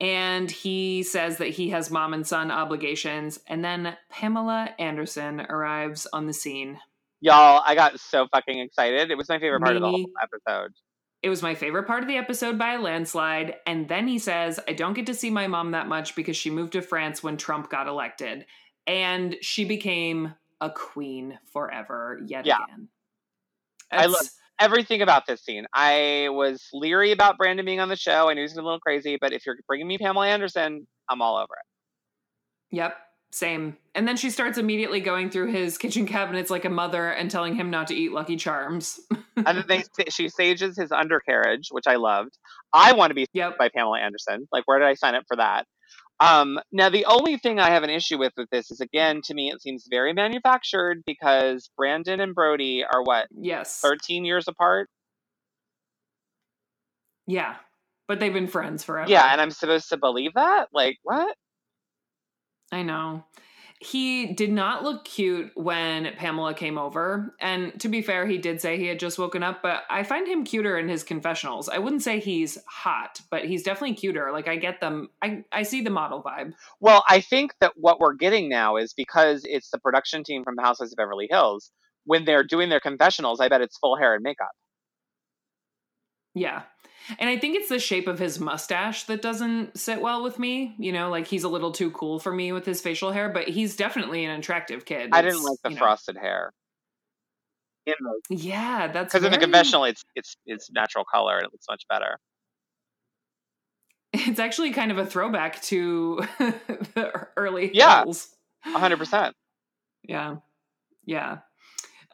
[0.00, 6.06] And he says that he has mom and son obligations, and then Pamela Anderson arrives
[6.12, 6.78] on the scene.
[7.20, 9.10] Y'all, I got so fucking excited.
[9.10, 10.72] It was my favorite part of the whole episode.
[11.20, 13.56] It was my favorite part of the episode by a landslide.
[13.66, 16.48] And then he says, I don't get to see my mom that much because she
[16.48, 18.46] moved to France when Trump got elected.
[18.86, 22.58] And she became a queen forever yet Yeah.
[22.64, 22.88] again.
[23.90, 24.28] I love
[24.60, 25.66] everything about this scene.
[25.72, 28.28] I was leery about Brandon being on the show.
[28.28, 31.22] I knew he was a little crazy, but if you're bringing me Pamela Anderson, I'm
[31.22, 32.76] all over it.
[32.76, 32.96] Yep,
[33.32, 33.76] same.
[33.94, 37.54] And then she starts immediately going through his kitchen cabinets like a mother and telling
[37.54, 39.00] him not to eat Lucky Charms.
[39.36, 42.36] and then they she sages his undercarriage, which I loved.
[42.72, 43.58] I want to be Yep.
[43.58, 44.46] by Pamela Anderson.
[44.52, 45.66] Like, where did I sign up for that?
[46.20, 49.34] Um, now, the only thing I have an issue with with this is, again, to
[49.34, 53.80] me, it seems very manufactured because Brandon and Brody are what Yes.
[53.80, 54.88] 13 years apart.
[57.26, 57.56] Yeah.
[58.08, 59.08] But they've been friends forever.
[59.10, 60.68] Yeah, and I'm supposed to believe that.
[60.72, 61.36] Like, what?
[62.72, 63.24] I know.
[63.80, 67.34] He did not look cute when Pamela came over.
[67.40, 70.26] And to be fair, he did say he had just woken up, but I find
[70.26, 71.68] him cuter in his confessionals.
[71.68, 74.32] I wouldn't say he's hot, but he's definitely cuter.
[74.32, 75.10] Like I get them.
[75.22, 76.54] I, I see the model vibe.
[76.80, 80.56] Well, I think that what we're getting now is because it's the production team from
[80.56, 81.70] The Housewives of Beverly Hills,
[82.04, 84.52] when they're doing their confessionals, I bet it's full hair and makeup.
[86.34, 86.62] Yeah.
[87.18, 90.74] And I think it's the shape of his mustache that doesn't sit well with me.
[90.78, 93.48] You know, like he's a little too cool for me with his facial hair, but
[93.48, 95.10] he's definitely an attractive kid.
[95.12, 96.20] I didn't like the frosted know.
[96.22, 96.52] hair.
[97.86, 99.34] In the, yeah, that's because very...
[99.34, 102.18] in the conventional, it's it's it's natural color and it looks much better.
[104.14, 108.04] It's actually kind of a throwback to the early yeah,
[108.64, 109.34] hundred percent.
[110.02, 110.36] Yeah,
[111.04, 111.38] yeah.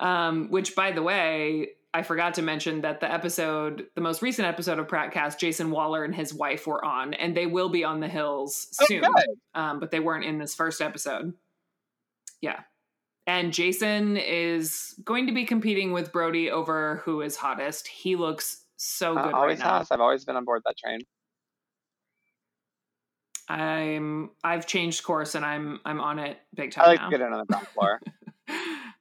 [0.01, 4.49] Um, which, by the way, I forgot to mention that the episode, the most recent
[4.49, 8.01] episode of Prattcast, Jason Wahler and his wife were on, and they will be on
[8.01, 9.05] the hills soon.
[9.05, 9.27] Okay.
[9.55, 11.35] Um, but they weren't in this first episode.
[12.41, 12.61] Yeah.
[13.29, 17.87] And Jason is going to be competing with Brody over who is hottest.
[17.87, 19.33] He looks so good.
[19.33, 19.93] Uh, always right has.
[19.93, 20.99] I've always been on board that train.
[23.49, 26.87] I'm I've changed course and I'm I'm on it big time.
[26.87, 27.11] I like now.
[27.11, 28.01] to get in on the ground floor.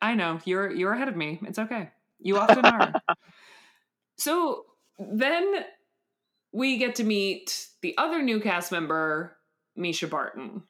[0.00, 1.40] I know you're you're ahead of me.
[1.42, 1.90] It's okay.
[2.18, 2.94] You often are.
[4.18, 4.64] so
[4.98, 5.64] then
[6.52, 9.36] we get to meet the other new cast member,
[9.78, 10.62] Mischa Barton.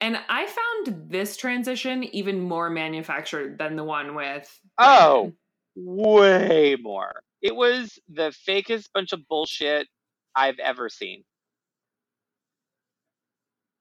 [0.00, 4.60] And I found this transition even more manufactured than the one with.
[4.78, 5.32] Oh,
[5.74, 7.22] way more.
[7.42, 9.88] It was the fakest bunch of bullshit
[10.34, 11.24] I've ever seen.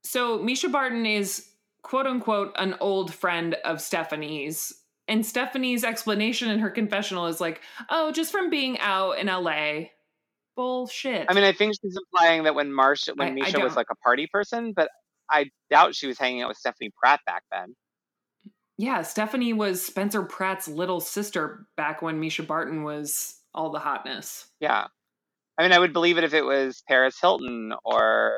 [0.04, 1.48] So Mischa Barton is
[1.88, 4.74] quote unquote an old friend of Stephanie's.
[5.08, 9.86] And Stephanie's explanation in her confessional is like, oh, just from being out in LA.
[10.58, 11.28] Bullshit.
[11.30, 13.88] I mean, I think she's implying that when Marcia, when I, Mischa I was like
[13.90, 14.90] a party person, but
[15.32, 17.74] I doubt she was hanging out with Stephanie Pratt back then.
[18.78, 24.48] Yeah, Stephanie was Spencer Pratt's little sister back when Mischa Barton was all the hotness.
[24.60, 24.88] Yeah.
[25.58, 28.34] I mean, I would believe it if it was Paris Hilton or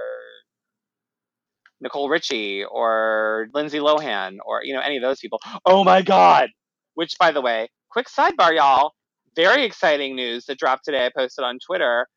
[1.81, 5.39] Nicole Richie or Lindsay Lohan or you know any of those people.
[5.65, 6.49] Oh my god.
[6.95, 8.93] Which by the way, quick sidebar y'all,
[9.35, 12.07] very exciting news that dropped today I posted on Twitter.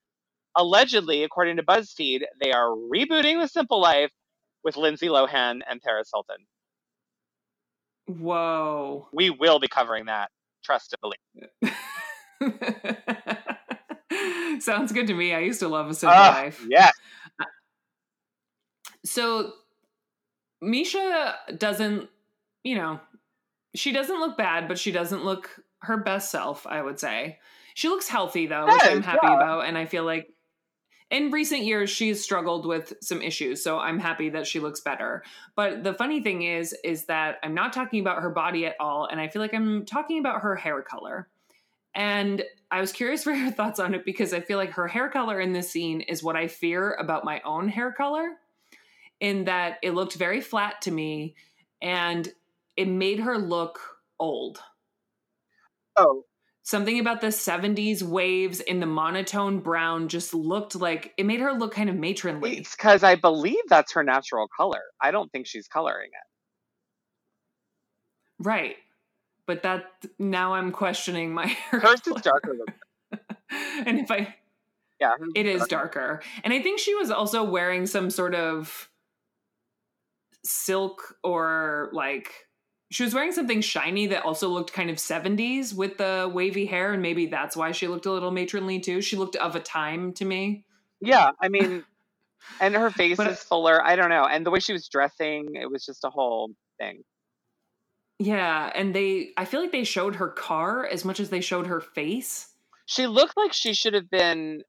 [0.57, 4.11] Allegedly, according to BuzzFeed, they are rebooting The Simple Life
[4.65, 6.45] with Lindsay Lohan and Paris Hilton.
[8.07, 9.09] Whoa.
[9.13, 10.31] We will be covering that.
[10.65, 11.15] Trust and
[11.63, 11.75] believe.
[14.63, 15.35] Sounds good to me.
[15.35, 16.67] I used to love A Simple uh, Life.
[16.69, 16.93] Yes.
[19.05, 19.53] So
[20.63, 22.09] Mischa doesn't,
[22.63, 23.01] you know,
[23.75, 25.51] she doesn't look bad, but she doesn't look
[25.81, 27.39] her best self, I would say.
[27.75, 29.37] She looks healthy though, which I'm happy yeah.
[29.37, 29.67] about.
[29.67, 30.29] And I feel like
[31.13, 35.23] in recent years she's struggled with some issues so i'm happy that she looks better
[35.55, 39.07] but the funny thing is is that i'm not talking about her body at all
[39.07, 41.29] and i feel like i'm talking about her hair color
[41.95, 45.09] and i was curious for your thoughts on it because i feel like her hair
[45.09, 48.31] color in this scene is what i fear about my own hair color
[49.23, 51.37] in that it looked very flat to me
[51.81, 52.29] and
[52.77, 53.79] it made her look
[54.18, 54.59] old.
[55.97, 56.25] Oh.
[56.64, 61.53] Something about the 70s waves in the monotone brown just looked like it made her
[61.53, 62.59] look kind of matronly.
[62.59, 64.83] It's because I believe that's her natural color.
[65.01, 66.27] I don't think she's coloring it.
[68.45, 68.77] Right.
[69.47, 69.85] But that
[70.18, 71.81] now I'm questioning my hair.
[71.81, 72.16] Hers color.
[72.16, 72.57] is darker.
[73.87, 74.35] and if I
[75.01, 76.01] yeah, it is darker.
[76.01, 76.23] darker.
[76.45, 78.89] And I think she was also wearing some sort of
[80.45, 82.32] silk or like
[82.90, 86.93] she was wearing something shiny that also looked kind of 70s with the wavy hair
[86.93, 89.01] and maybe that's why she looked a little matronly too.
[89.01, 90.64] She looked of a time to me.
[91.01, 91.84] Yeah i mean
[92.61, 95.55] and her face but, is fuller i don't know and the way she was dressing
[95.55, 97.03] it was just a whole thing.
[98.18, 101.66] Yeah and they i feel like they showed her car as much as they showed
[101.66, 102.49] her face.
[102.86, 104.62] She looked like she should have been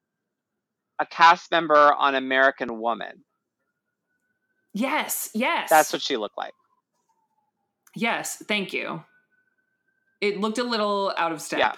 [0.99, 3.23] a cast member on american woman
[4.73, 5.69] Yes, yes.
[5.69, 6.53] That's what she looked like.
[7.95, 9.03] Yes, thank you.
[10.19, 11.59] It looked a little out of step.
[11.59, 11.73] Yeah.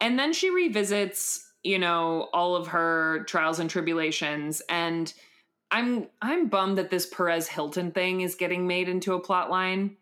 [0.00, 5.12] And then she revisits, you know, all of her trials and tribulations and
[5.70, 9.96] I'm I'm bummed that this Perez Hilton thing is getting made into a plot line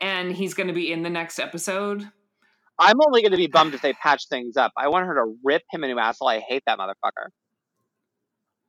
[0.00, 2.08] and he's going to be in the next episode.
[2.78, 4.72] I'm only going to be bummed if they patch things up.
[4.76, 6.28] I want her to rip him a new asshole.
[6.28, 7.28] I hate that motherfucker.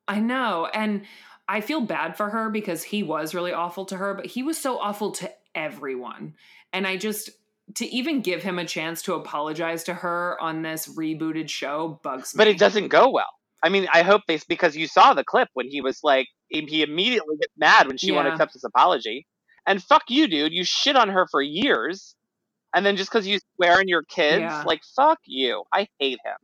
[0.07, 0.67] I know.
[0.71, 1.03] And
[1.47, 4.57] I feel bad for her because he was really awful to her, but he was
[4.57, 6.33] so awful to everyone.
[6.73, 7.29] And I just
[7.75, 12.33] to even give him a chance to apologize to her on this rebooted show bugs
[12.33, 12.37] me.
[12.37, 13.29] But it doesn't go well.
[13.63, 16.83] I mean, I hope they because you saw the clip when he was like he
[16.83, 19.25] immediately gets mad when she won't accept his apology.
[19.65, 20.53] And fuck you, dude.
[20.53, 22.15] You shit on her for years,
[22.75, 24.63] and then just because you swear in your kids, Yeah.
[24.65, 25.63] like fuck you.
[25.73, 26.37] I hate him.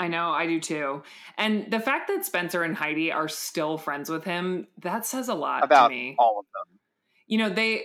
[0.00, 1.02] I know, I do too.
[1.38, 5.34] And the fact that Spencer and Heidi are still friends with him, that says a
[5.34, 6.16] lot About to me.
[6.18, 6.78] all of them.
[7.26, 7.84] You know, they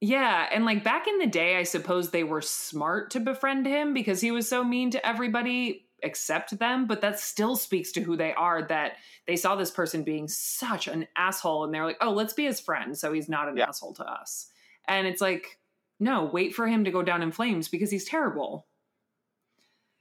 [0.00, 3.94] yeah, and like back in the day, I suppose they were smart to befriend him
[3.94, 8.16] because he was so mean to everybody except them, but that still speaks to who
[8.16, 8.94] they are that
[9.28, 12.58] they saw this person being such an asshole and they're like, "Oh, let's be his
[12.58, 13.66] friend so he's not an Yeah.
[13.68, 14.50] asshole to us."
[14.88, 15.60] And it's like,
[16.00, 18.66] "No, wait for him to go down in flames because he's terrible."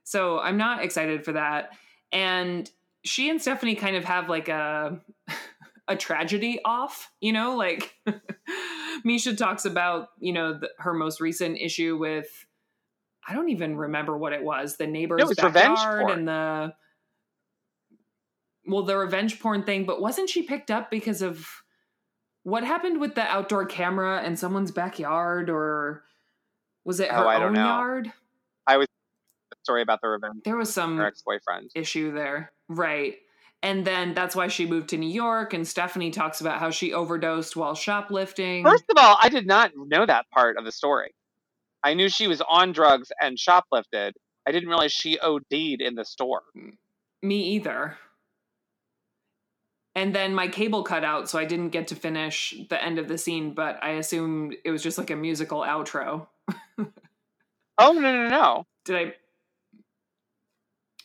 [0.04, 1.72] So, I'm not excited for that.
[2.12, 2.70] And
[3.04, 5.00] she and Stephanie kind of have like a
[5.88, 7.96] a tragedy off, you know, like
[9.06, 12.46] Mischa talks about, you know, the, her most recent issue with
[13.28, 16.20] I don't even remember what it was, the neighbor's revenge backyard porn.
[16.20, 16.74] and the
[18.68, 21.48] well, the revenge porn thing, but wasn't she picked up because of
[22.44, 26.04] what happened with the outdoor camera in someone's backyard or
[26.84, 28.14] was it oh, her Oh, I don't own yard?
[29.64, 31.72] Story about the revenge There was some ex boyfriend.
[31.76, 32.52] issue there.
[32.68, 33.16] Right.
[33.64, 35.54] And then that's why she moved to New York.
[35.54, 38.64] And Stephanie talks about how she overdosed while shoplifting.
[38.64, 41.14] First of all, I did not know that part of the story.
[41.84, 44.14] I knew she was on drugs and shoplifted.
[44.48, 45.52] I didn't realize she OD'd
[45.82, 46.42] in the store.
[47.22, 47.98] Me either.
[49.94, 53.08] And then my cable cut out, so I didn't get to finish the end of
[53.08, 56.28] the scene, but I assumed it was just like a musical outro.
[57.78, 58.68] Oh no no no!
[58.86, 59.14] Did I.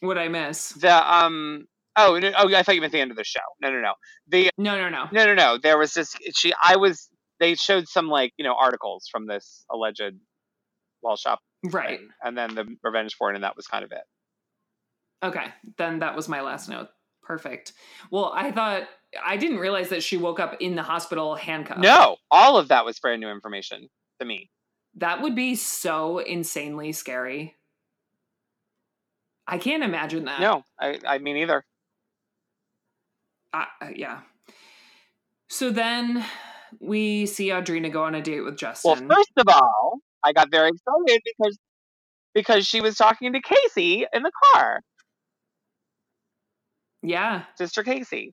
[0.00, 0.70] What I miss?
[0.70, 1.66] The um
[1.96, 3.40] oh no, oh I thought you meant the end of the show.
[3.60, 3.94] No no no.
[4.28, 5.06] The No, no, no.
[5.12, 5.58] no no no.
[5.58, 6.14] There was this.
[6.34, 7.08] She I was.
[7.40, 10.14] They showed some like you know articles from this alleged
[11.02, 11.98] wall shop, Right.
[12.00, 14.04] thing, and then the revenge porn, and that was kind of it.
[15.22, 15.46] Okay.
[15.78, 16.88] Then that was my last note.
[17.22, 17.72] Perfect.
[18.10, 18.84] Well, I thought.
[19.24, 21.80] I didn't realize that she woke up in the hospital handcuffed.
[21.80, 23.88] No, all of that was brand new information
[24.20, 24.50] to me.
[24.96, 27.54] That would be so insanely scary.
[29.46, 30.40] I can't imagine that.
[30.40, 31.64] No, I I mean either.
[33.52, 34.20] Uh, yeah.
[35.48, 36.24] So then
[36.80, 39.06] we see Audrina go on a date with Justin.
[39.08, 41.58] Well, first of all, I got very excited because
[42.34, 44.80] because she was talking to Casey in the car,
[47.02, 47.44] yeah.
[47.56, 48.32] Sister Casey.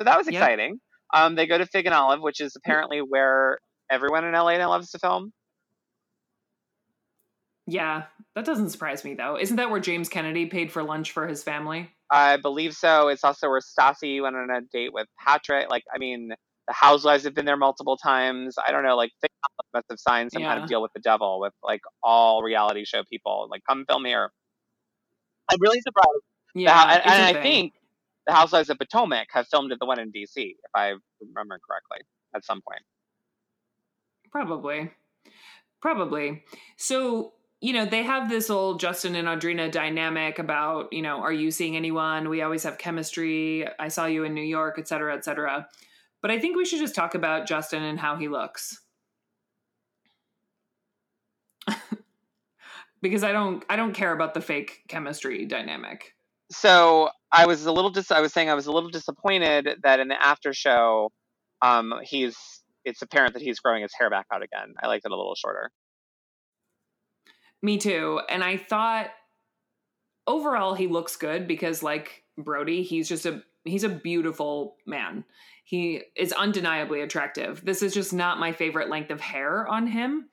[0.00, 0.34] So that was Yep.
[0.34, 0.80] exciting.
[1.12, 3.58] Um, they go to Fig and Olive, which is apparently where
[3.90, 5.32] everyone in LA now loves to film.
[7.66, 8.04] Yeah.
[8.34, 9.38] That doesn't surprise me though.
[9.38, 11.90] Isn't that where James Kennedy paid for lunch for his family?
[12.10, 13.08] I believe so.
[13.08, 15.68] It's also where Stassi went on a date with Patrick.
[15.70, 16.28] Like, I mean,
[16.68, 18.56] the Housewives have been there multiple times.
[18.64, 18.96] I don't know.
[18.96, 22.42] Like, Olive must have signed some kind of deal with the devil with like all
[22.42, 23.48] reality show people.
[23.50, 24.30] Like, come film here.
[25.50, 26.22] I'm really surprised.
[26.54, 26.76] Yeah.
[26.78, 27.72] hou- and, and I think
[28.26, 32.06] the Housewives of Potomac have filmed at the one in DC, if I remember correctly,
[32.34, 32.82] at some point.
[34.30, 34.90] Probably.
[35.80, 36.44] Probably.
[36.76, 41.32] So, you know, they have this old Justin and Audrina dynamic about, you know, are
[41.32, 42.28] you seeing anyone?
[42.28, 43.66] We always have chemistry.
[43.78, 45.66] I saw you in New York, et cetera, et cetera.
[46.20, 48.80] But I think we should just talk about Justin and how he looks.
[53.02, 56.14] because I don't I don't care about the fake chemistry dynamic.
[56.50, 59.98] So I was a little dis- I was saying I was a little disappointed that
[59.98, 61.10] in the after show,
[61.62, 62.36] um, he's
[62.84, 64.74] it's apparent that he's growing his hair back out again.
[64.80, 65.70] I liked it a little shorter.
[67.62, 68.20] Me too.
[68.28, 69.10] And I thought
[70.26, 75.24] overall he looks good because like Brody, he's just a he's a beautiful man.
[75.64, 77.64] He is undeniably attractive.
[77.64, 80.28] This is just not my favorite length of hair on him.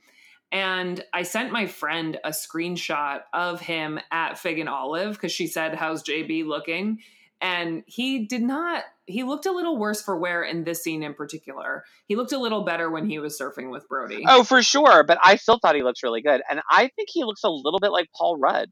[0.52, 5.48] And I sent my friend a screenshot of him at Fig and Olive because she
[5.48, 7.00] said, How's JB looking?
[7.44, 11.14] And he did not, he looked a little worse for wear in this scene in
[11.14, 11.84] particular.
[12.08, 14.24] He looked a little better when he was surfing with Brody.
[14.26, 17.26] Oh, for sure, but I still thought he looked really good, and I think he
[17.26, 18.70] looks a little bit like Paul Rudd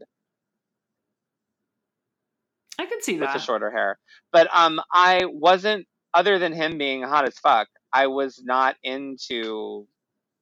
[2.80, 3.26] I could see that.
[3.26, 4.00] with the shorter hair.
[4.32, 7.68] But um, I wasn't other than him being hot as fuck.
[7.94, 9.86] I was not into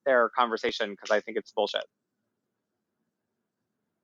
[0.05, 1.83] their conversation because I think it's bullshit.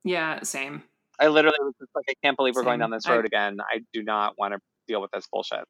[0.04, 0.82] Yeah, same.
[1.18, 3.58] I literally was just like, I can't believe we're going down this I- road again.
[3.60, 5.64] I do not want to deal with this bullshit.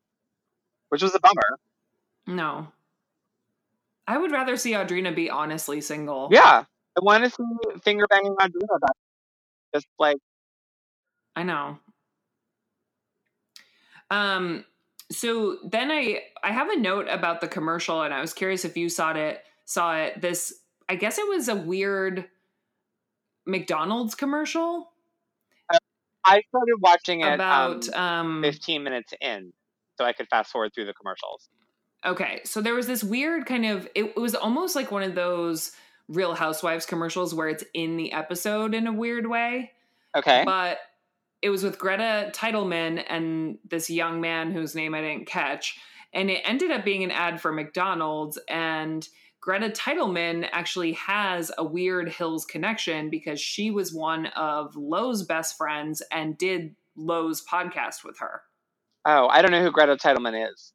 [0.88, 1.59] Which was a bummer.
[2.26, 2.68] No.
[4.07, 6.28] I would rather see Audrina be honestly single.
[6.30, 6.64] Yeah.
[6.97, 8.97] I want to see finger banging Audrina back.
[9.74, 10.18] Just like,
[11.34, 11.78] I know.
[14.11, 14.64] Um
[15.11, 18.76] so then I I have a note about the commercial and I was curious if
[18.76, 20.55] you saw it saw it this
[20.88, 22.26] I guess it was a weird
[23.47, 24.90] McDonald's commercial.
[26.26, 29.52] I started watching it about um, um 15 minutes in,
[29.96, 31.48] so I could fast forward through the commercials.
[32.04, 35.14] Okay, so there was this weird kind of it, it was almost like one of
[35.14, 35.72] those
[36.08, 39.72] Real Housewives commercials where it's in the episode in a weird way,
[40.16, 40.42] Okay.
[40.44, 40.78] but
[41.42, 45.78] it was with Greta Titelman and this young man whose name I didn't catch,
[46.12, 49.06] and it ended up being an ad for McDonald's and
[49.47, 55.57] Greta Titelman actually has a weird Hills connection because she was one of Lo's best
[55.57, 58.42] friends and did Lo's podcast with her.
[59.05, 60.72] oh, I don't know who Greta Titelman is.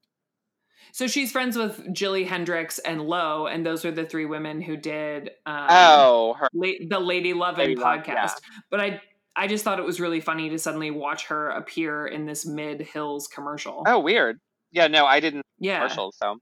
[0.94, 4.78] So she's friends with Jilly Hendricks and Lowe, and those are the three women who
[4.78, 6.48] did um, oh, her.
[6.54, 8.06] La- the Lady Lovin' Lady Love, podcast.
[8.06, 8.30] yeah.
[8.70, 9.02] But I
[9.36, 12.80] I just thought it was really funny to suddenly watch her appear in this Mid
[12.80, 13.84] Hills commercial.
[13.86, 14.40] Oh, weird.
[14.72, 16.16] Yeah, no, I didn't yeah, commercials.
[16.18, 16.38] So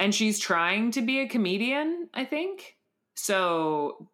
[0.00, 2.76] and she's trying to be a comedian, I think.
[3.14, 4.08] So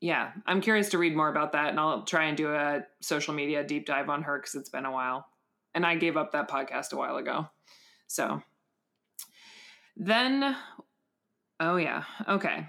[0.00, 3.34] yeah, I'm curious to read more about that, and I'll try and do a social
[3.34, 5.26] media deep dive on her because it's been a while,
[5.74, 7.48] and I gave up that podcast a while ago.
[8.06, 8.42] So
[9.96, 10.56] then,
[11.58, 12.68] oh yeah, okay.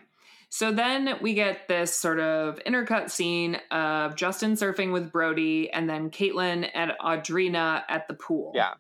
[0.50, 5.90] So then we get this sort of intercut scene of Justin surfing with Brody, and
[5.90, 8.54] then Caitlyn and Audrina at the pool.
[8.56, 8.76] Yeah.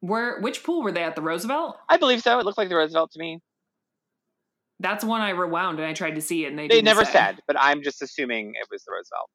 [0.00, 1.14] Where which pool were they at?
[1.14, 1.76] The Roosevelt.
[1.88, 2.38] I believe so.
[2.38, 3.40] It looked like the Roosevelt to me.
[4.80, 7.12] That's one I rewound and I tried to see it, and they They never say.
[7.12, 9.28] said, but I'm just assuming it was the Roosevelt.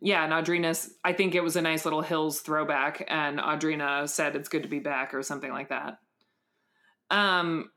[0.00, 0.94] Yeah, and Audrina's.
[1.04, 4.68] I think it was a nice little Hills throwback, and Audrina said it's good to
[4.68, 5.98] be back or something like that.
[7.10, 7.70] Um.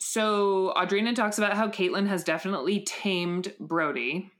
[0.00, 4.30] So Audrina talks about how Caitlyn has definitely tamed Brody,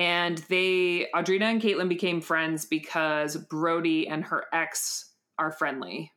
[0.00, 6.10] and they Audrina and Caitlyn became friends because Brody and her ex are friendly.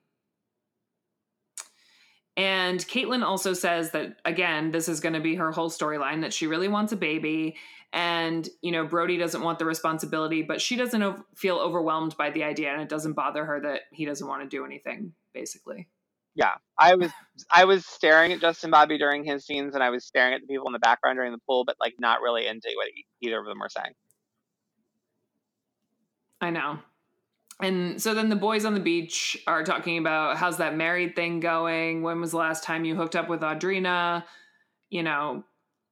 [2.38, 6.34] And Caitlyn also says that again, this is going to be her whole storyline that
[6.34, 7.58] she really wants a baby,
[7.92, 12.46] and you know Brody doesn't want the responsibility, but she doesn't feel overwhelmed by the
[12.46, 15.12] idea, and it doesn't bother her that he doesn't want to do anything.
[15.34, 15.90] Basically,
[16.36, 17.12] Yeah, I was
[17.52, 20.48] I was staring at Justin Bobby during his scenes, and I was staring at the
[20.48, 22.88] people in the background during the pool, but like not really into what
[23.22, 23.94] either of them were saying.
[26.42, 26.80] I know.
[27.62, 31.40] And so then the boys on the beach are talking about how's that married thing
[31.40, 32.02] going?
[32.02, 34.24] When was the last time you hooked up with Audrina?
[34.90, 35.44] You know,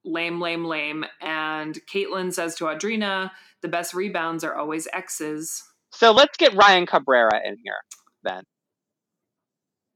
[0.04, 1.04] lame, lame, lame.
[1.20, 3.30] And Caitlyn says to Audrina,
[3.62, 5.62] the best rebounds are always exes.
[5.90, 7.76] So let's get Ryan Cabrera in here
[8.24, 8.42] then.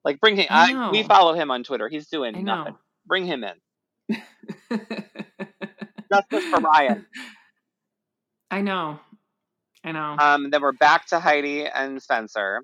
[0.07, 0.47] Like bring him.
[0.49, 1.89] I I, we follow him on Twitter.
[1.89, 2.77] He's doing nothing.
[3.07, 4.17] Bring him in.
[6.13, 7.05] Justice for Ryan.
[8.51, 9.01] I know.
[9.85, 10.17] I know.
[10.19, 12.63] Um, then we're back to Heidi and Spencer,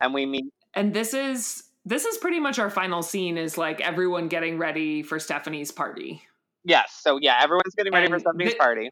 [0.00, 0.44] and we meet.
[0.74, 5.02] and this is this is pretty much our final scene is like everyone getting ready
[5.02, 6.22] for Stephanie's party.
[6.64, 8.90] Yes, so yeah, everyone's getting ready for Stephanie's thi- party.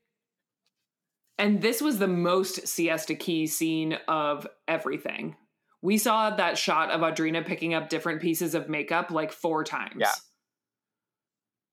[1.39, 5.37] And this was the most siesta key scene of everything.
[5.85, 9.97] We saw that shot of Audrina picking up different pieces of makeup like four times.
[9.99, 10.15] Yeah.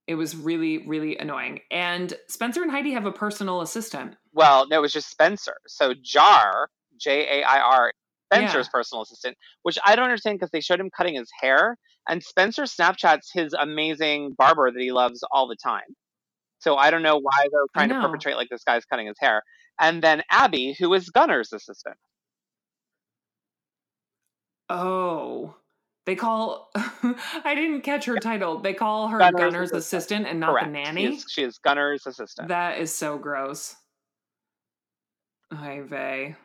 [0.05, 1.61] It was really, really annoying.
[1.71, 4.17] And Spencer and Heidi have a personal assistant.
[4.33, 5.55] Well, no, it was just Spencer.
[5.65, 6.65] So Jair,
[6.99, 7.93] J A I R,
[8.33, 11.77] Spencer's personal assistant, which I don't understand because they showed him cutting his hair,
[12.09, 15.95] and Spencer Snapchats his amazing barber that he loves all the time.
[16.59, 19.41] So I don't know why they're trying to perpetrate like this guy's cutting his hair.
[19.79, 21.95] And then Abby, who is Gunner's assistant.
[24.73, 25.55] Oh.
[26.05, 28.59] They call I didn't catch her title.
[28.59, 30.25] They call her Gunner's Gunner's, assistant.
[30.25, 30.27] assistant.
[30.27, 30.71] and not Correct.
[30.73, 31.05] the She nanny.
[31.15, 32.47] is, she is Gunner's assistant.
[32.47, 33.75] That is so gross.
[35.53, 36.35] Hi, vey.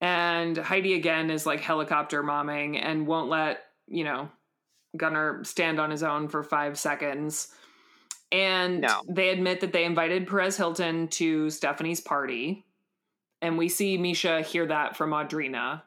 [0.00, 4.28] And Heidi again is like helicopter momming and won't let, you know,
[4.96, 7.48] Gunner stand on his own for five seconds.
[8.30, 9.02] And No.
[9.08, 12.64] they admit that they invited Perez Hilton to Stephanie's party.
[13.40, 15.82] And we see Mischa hear that from Audrina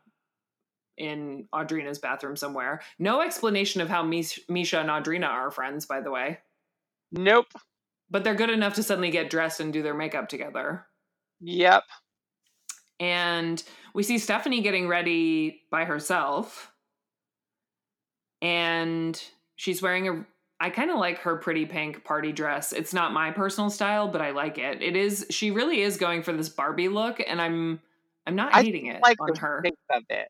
[0.97, 2.81] in Audrina's bathroom somewhere.
[2.99, 6.39] No explanation of how Mischa and Audrina are friends, by the way.
[7.11, 7.47] nope.
[8.09, 10.87] But they're good enough to suddenly get dressed and do their makeup together.
[11.41, 11.83] Yep.
[12.99, 13.61] And
[13.93, 16.71] we see Stephanie getting ready by herself.
[18.41, 19.21] And
[19.55, 20.25] she's wearing a
[20.59, 22.71] I kind of like her pretty pink party dress.
[22.71, 24.81] It's not my personal style, but I like it.
[24.81, 27.81] It is she really is going for this Barbie look and I'm
[28.25, 29.65] I'm not I hating it Like on the her.
[29.89, 30.29] of it.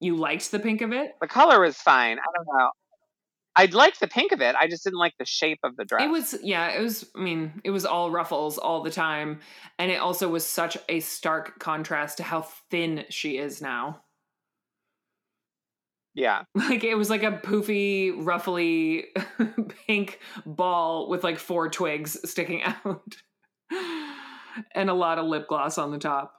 [0.00, 1.12] You liked the pink of it?
[1.20, 2.18] The color was fine.
[2.18, 2.70] I don't know.
[3.56, 4.54] I liked the pink of it.
[4.54, 6.04] I just didn't like the shape of the dress.
[6.04, 9.40] It was yeah, it was I mean, it was all ruffles all the time
[9.78, 14.02] and it also was such a stark contrast to how thin she is now.
[16.14, 16.42] yeah.
[16.54, 19.06] Like it was like a poofy, ruffly
[19.86, 23.02] pink ball with like four twigs sticking out.
[24.74, 26.32] and a lot of lip gloss on the top.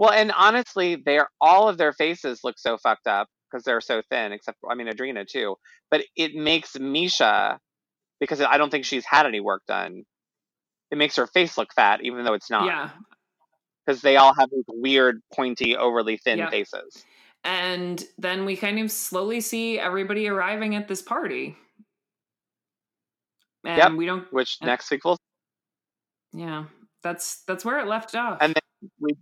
[0.00, 4.00] Well, and honestly, they're all of their faces look so fucked up because they're so
[4.08, 4.32] thin.
[4.32, 5.56] Except, I mean, Audrina too.
[5.90, 7.58] But it makes Mischa
[8.18, 10.04] because I don't think she's had any work done.
[10.90, 12.64] It makes her face look fat, even though it's not.
[12.64, 12.90] Yeah.
[13.84, 16.50] Because they all have these weird, pointy, overly thin Yep.
[16.50, 17.04] faces.
[17.44, 21.58] And then we kind of slowly see everybody arriving at this party.
[23.66, 23.92] And Yep.
[23.98, 24.66] we don't Which Yep.
[24.66, 25.18] next week we'll
[26.32, 26.64] yeah.
[27.02, 28.38] That's that's where it left off.
[28.40, 29.14] And then we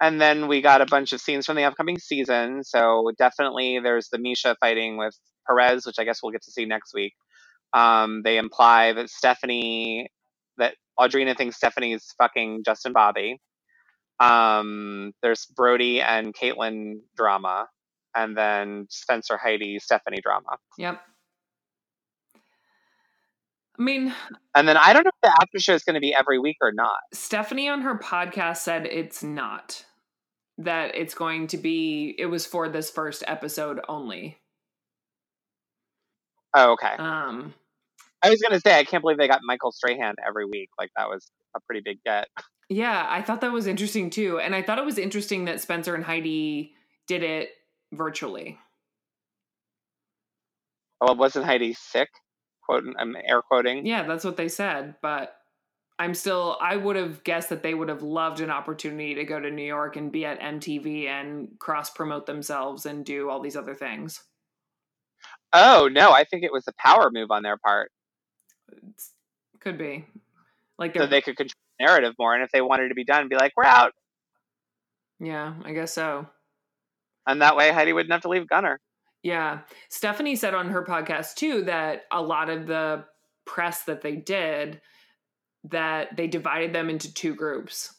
[0.00, 2.62] and then we got a bunch of scenes from the upcoming season.
[2.64, 5.16] So definitely there's the Mischa fighting with
[5.46, 7.14] Perez, which I guess we'll get to see next week.
[7.72, 10.08] Um, they imply that Stephanie
[10.58, 13.40] that Audrina thinks Stephanie's fucking Justin Bobby.
[14.20, 17.66] Um, there's Brody and Caitlyn drama,
[18.14, 20.56] and then Spencer Heidi Stephanie drama.
[20.78, 21.00] yep.
[23.78, 24.14] I mean,
[24.54, 26.56] And then I don't know if the after show is going to be every week
[26.62, 26.96] or not.
[27.12, 29.84] Stephanie on her podcast said it's not.
[30.58, 34.38] That it's going to be it was for this first episode only.
[36.54, 36.94] Oh, okay.
[36.98, 37.54] Um
[38.22, 40.70] I was going to say I can't believe they got Michael Strahan every week.
[40.78, 42.28] Like that was a pretty big get.
[42.68, 44.40] yeah, I thought that was interesting too.
[44.40, 46.72] And I thought it was interesting that Spencer and Heidi
[47.06, 47.50] did it
[47.92, 48.58] virtually.
[51.00, 52.08] Well, wasn't Heidi sick?
[52.64, 53.86] Quote, I'm air quoting.
[53.86, 55.36] Yeah, that's what they said, but
[55.98, 59.40] I'm still I would have guessed that they would have loved an opportunity to go
[59.40, 63.56] to New York and be at MTV and cross promote themselves and do all these
[63.56, 64.22] other things.
[65.52, 67.90] Oh no, I think it was a power move on their part,
[68.90, 69.12] It's,
[69.60, 70.04] could be.
[70.78, 72.34] Like so they're could control the narrative more.
[72.34, 73.92] And if they wanted to be done, be like, we're out,
[75.18, 76.26] Yeah, I guess so.
[77.26, 78.80] and that way Heidi wouldn't have to leave Gunner.
[79.22, 79.60] Yeah.
[79.88, 83.04] Stephanie said on her podcast too that a lot of the
[83.46, 84.80] press that they did
[85.70, 87.94] that they divided them into two groups.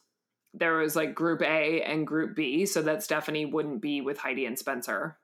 [0.54, 4.46] There was like group A and group B so that Stephanie wouldn't be with Heidi
[4.46, 5.18] and Spencer.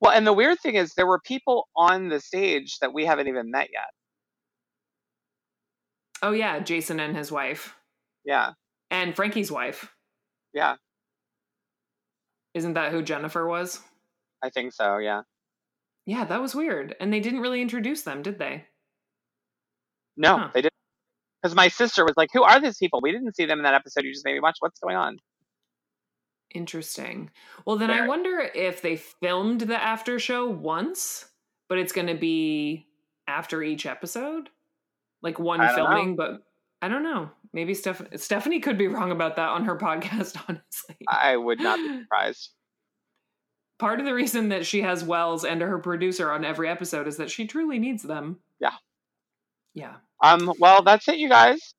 [0.00, 3.28] Well, and the weird thing is, there were people on the stage that we haven't
[3.28, 3.88] even met yet.
[6.22, 7.76] Oh yeah, Jason and his wife
[8.24, 8.52] Yeah,
[8.90, 9.94] and Frankie's wife.
[10.52, 10.76] yeah,
[12.54, 13.80] Isn't that who Jennifer was?
[14.42, 14.98] I think so.
[14.98, 15.22] Yeah.
[16.06, 16.96] Yeah, that was weird.
[17.00, 18.64] And they didn't really introduce them, did they?
[20.16, 20.50] No, Huh.
[20.54, 20.72] they didn't.
[21.42, 23.00] Because my sister was like, "Who are these people?
[23.02, 24.04] We didn't see them in that episode.
[24.04, 24.56] You just made me watch.
[24.60, 25.18] What's going on?"
[26.54, 27.30] Interesting.
[27.66, 31.26] Well, then I wonder if they filmed the after show once,
[31.68, 32.86] but it's going to be
[33.26, 34.48] after each episode,
[35.22, 35.74] like one don't know.
[35.74, 36.16] filming.
[36.16, 36.40] But
[36.80, 37.30] I don't know.
[37.52, 40.36] Maybe Steph- Stephanie could be wrong about that on her podcast.
[40.48, 42.50] Honestly, I would not be surprised.
[43.78, 47.18] part of the reason that she has Wells and her producer on every episode is
[47.18, 48.38] that she truly needs them.
[48.58, 48.72] Yeah.
[49.74, 49.96] Yeah.
[50.22, 50.52] Um.
[50.58, 51.74] Well, that's it, you guys.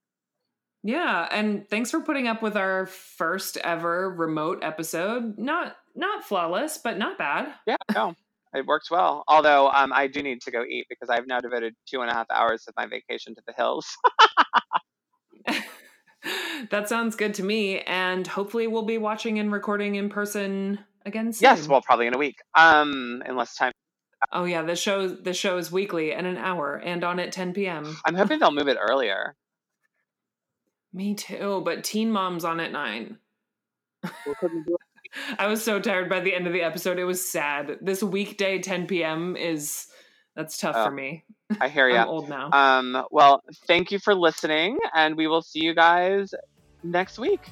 [0.81, 5.37] Yeah, and thanks for putting up with our first ever remote episode.
[5.37, 7.53] Not not flawless, but not bad.
[7.67, 7.75] Yeah.
[7.93, 8.13] No,
[8.53, 9.23] it worked well.
[9.27, 12.13] Although, um, I do need to go eat because I've now devoted two and a
[12.13, 13.85] half hours of my vacation to the hills.
[16.71, 17.81] that sounds good to me.
[17.81, 21.43] And hopefully, we'll be watching and recording in person again soon.
[21.43, 21.67] yes.
[21.67, 22.37] Well, probably in a week.
[22.55, 23.73] Um, unless time.
[24.32, 27.53] Oh yeah, the show the show is weekly and an hour, and on at 10
[27.53, 27.97] p.m.
[28.05, 29.36] I'm hoping they'll move it earlier.
[30.93, 33.17] Me too, but Teen Mom's on at nine.
[34.03, 34.82] We couldn't do it.
[35.39, 36.99] I was so tired by the end of the episode.
[36.99, 37.78] It was sad.
[37.82, 39.36] This weekday 10 p.m.
[39.36, 39.88] is
[40.36, 41.26] that's tough Oh, for me.
[41.59, 41.95] I hear you.
[41.97, 42.49] I'm old now.
[42.51, 43.03] Um.
[43.11, 46.34] Well, thank you for listening, and we will see you guys
[46.84, 47.51] next week.